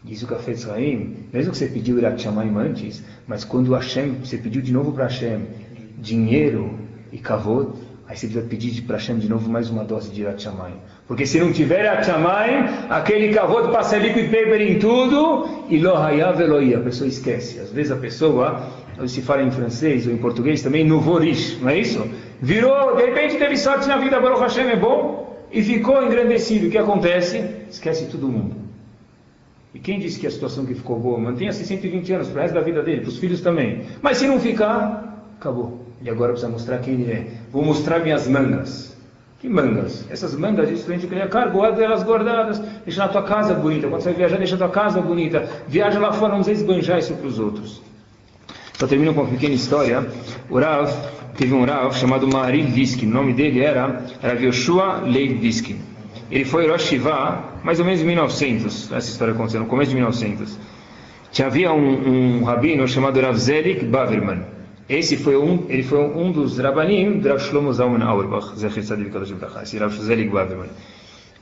[0.06, 4.38] Diz o Kafetz Chaim, mesmo que você pediu Irat Shamayim antes, mas quando Hashem, você
[4.38, 5.40] pediu de novo para Hashem
[5.98, 6.78] dinheiro
[7.10, 7.72] e Kavod,
[8.06, 10.48] aí você precisa pedir para Hashem de novo mais uma dose de Irat.
[11.08, 16.78] Porque se não tiver Achamayim, aquele cavô passa liquid paper em tudo e lohayav eloia,
[16.78, 17.58] a pessoa esquece.
[17.58, 18.62] Às vezes a pessoa,
[19.08, 22.08] se fala em francês ou em português também, novorish, não é isso?
[22.40, 26.68] Virou, de repente teve sorte na vida, Baruch Hashem é bom, e ficou engrandecido.
[26.68, 27.44] O que acontece?
[27.68, 28.65] Esquece todo mundo.
[29.76, 31.18] E quem disse que a situação que ficou boa?
[31.18, 33.82] Mantenha-se 120 anos para o resto da vida dele, para os filhos também.
[34.00, 35.84] Mas se não ficar, acabou.
[36.00, 37.26] E agora precisa mostrar quem ele é.
[37.52, 38.96] Vou mostrar minhas mangas.
[39.38, 40.06] Que mangas?
[40.10, 43.86] Essas mangas, isso a gente ganha cargo, guarda elas guardadas, deixa na tua casa bonita.
[43.86, 45.46] Quando você viajar, deixa a tua casa bonita.
[45.68, 47.82] Viaja lá fora, não precisa esbanjar isso para os outros.
[48.78, 50.08] Só termino com uma pequena história.
[50.48, 50.90] O Rav,
[51.36, 53.08] teve um Rav chamado Maril Viskin.
[53.08, 55.95] O nome dele era Rav Yoshua Leib Viskin.
[56.30, 58.92] Ele foi Rosh Shiva, mais ou menos em 1900.
[58.92, 60.58] Essa história aconteceu no começo de 1900.
[61.30, 64.40] Tinha havia um, um rabino chamado Rav Zelik Baverman.
[64.88, 69.92] Esse foi um, ele foi um dos rabanim do Rav Shlomo Zalman Auerbach, esse Rav
[69.98, 70.68] Zelig Baverman.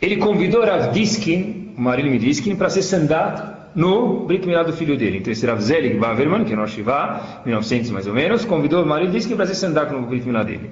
[0.01, 1.75] Ele convidou Rav Diskin,
[2.19, 5.19] Diskin, para ser sandat no Brit Milá do filho dele.
[5.19, 9.13] Então esse Rav Zelig Baverman, que é no Shiva, 1900 mais ou menos, convidou Marilyn
[9.13, 10.71] Diskin para ser sandat no Brit Milá dele.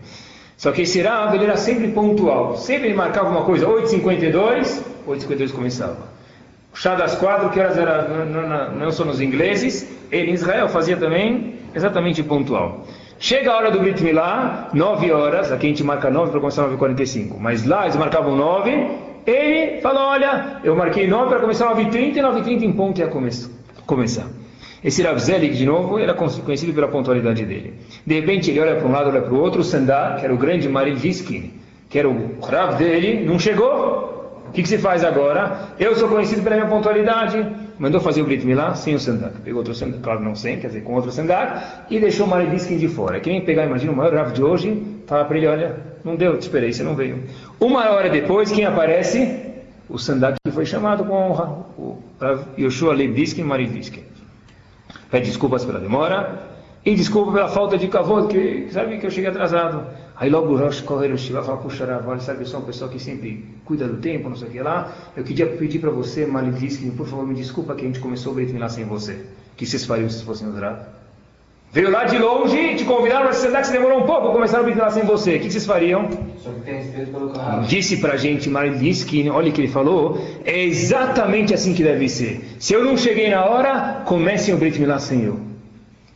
[0.62, 2.56] Só que esse Rav, ele era sempre pontual.
[2.56, 5.96] Sempre ele marcava uma coisa, 8h52, 8h52 começava.
[6.72, 8.06] O chá das quatro, que horas era,
[8.70, 12.86] não, são nos ingleses, ele em Israel fazia também exatamente pontual.
[13.18, 16.68] Chega a hora do Brit Milá, 9 horas, aqui a gente marca 9 para começar
[16.68, 18.70] 9h45, mas lá eles marcavam 9,
[19.26, 24.28] ele falou, olha, eu marquei 9 para começar 9h30 e 9h30 em ponto ia começar.
[24.84, 27.74] Esse Rav Zelik, de novo, era conhecido pela pontualidade dele.
[28.04, 30.34] De repente ele olha para um lado, olha para o outro, o Sandar, que era
[30.34, 31.52] o grande Mariviskin,
[31.88, 34.10] que era o Rav dele, não chegou.
[34.48, 35.68] O que, que se faz agora?
[35.78, 37.46] Eu sou conhecido pela minha pontualidade.
[37.78, 39.40] Mandou fazer o Brit Milá sem o Sandak.
[39.40, 42.76] Pegou outro Sandak, claro, não sem, quer dizer, com outro Sandak, e deixou o Malediskin
[42.76, 43.18] de fora.
[43.20, 46.42] Quem pegar, imagina, o maior Rav de hoje, fala para ele, olha, não deu, te
[46.42, 47.22] esperei, você não veio.
[47.58, 49.52] Uma hora depois, quem aparece?
[49.88, 54.11] O Sandak que foi chamado com honra, o Rav Yoshua Lebdiskin Malediskin.
[55.12, 56.48] Pede desculpas pela demora,
[56.86, 59.86] e desculpa pela falta de cavalo, que sabe que eu cheguei atrasado.
[60.16, 62.90] Aí logo o Rosh corre o Shiva fala, puxa, Rav, sabe, eu sou uma pessoa
[62.90, 64.90] que sempre cuida do tempo, não sei o que lá.
[65.14, 68.34] Eu queria pedir para você, Malidiskin, por favor, me desculpa que a gente começou o
[68.34, 69.26] Brit Milá sem você.
[69.54, 71.01] Que vocês fariam se fossem os?
[71.72, 74.60] Veio lá de longe, te convidaram para sentar que você demorou um pouco para começar
[74.60, 75.36] o Brit Milá sem você.
[75.36, 76.06] O que vocês fariam?
[76.06, 77.66] Que.
[77.66, 82.56] Disse pra gente, Malidiskin, olha o que ele falou, é exatamente assim que deve ser.
[82.58, 85.40] Se eu não cheguei na hora, comecem o Brit Milá sem eu.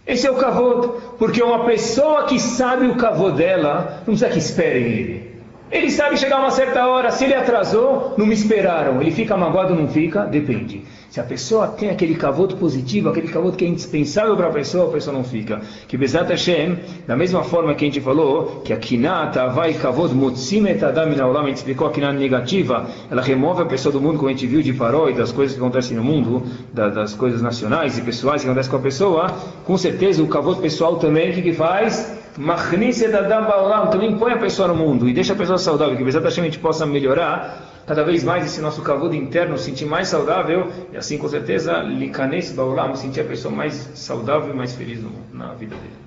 [0.07, 4.39] Esse é o kavod, porque uma pessoa que sabe o kavod dela, não precisa que
[4.39, 5.27] esperem ele.
[5.73, 9.01] Ele sabe chegar a uma certa hora, se ele atrasou, não me esperaram.
[9.01, 10.25] Ele fica magoado ou não fica?
[10.25, 10.85] Depende.
[11.17, 14.91] Se a pessoa tem aquele cavoto positivo, aquele cavoto que é indispensável para a pessoa,
[14.91, 15.63] a pessoa não fica.
[15.89, 20.15] Que Bezat Hashem, da mesma forma que a gente falou, que a kinata vai kavod
[20.15, 24.29] mutzimet adam a gente explicou a kinata negativa, ela remove a pessoa do mundo, como
[24.29, 26.43] a gente viu de farol e das coisas que acontecem no mundo,
[26.75, 29.27] da, das coisas nacionais e pessoais que acontecem com a pessoa,
[29.65, 32.15] com certeza o cavoto pessoal também, o que, que faz?
[32.37, 36.05] Machniset adam baolam, também põe a pessoa no mundo e deixa a pessoa saudável, que
[36.05, 40.09] Bezat Hashem a gente possa melhorar cada vez mais esse nosso cavodo interno, sentir mais
[40.09, 45.01] saudável, e assim com certeza, likanes baolam, sentir a pessoa mais saudável e mais feliz
[45.01, 46.07] no, na vida dele.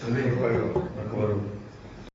[0.00, 1.57] Também, agora.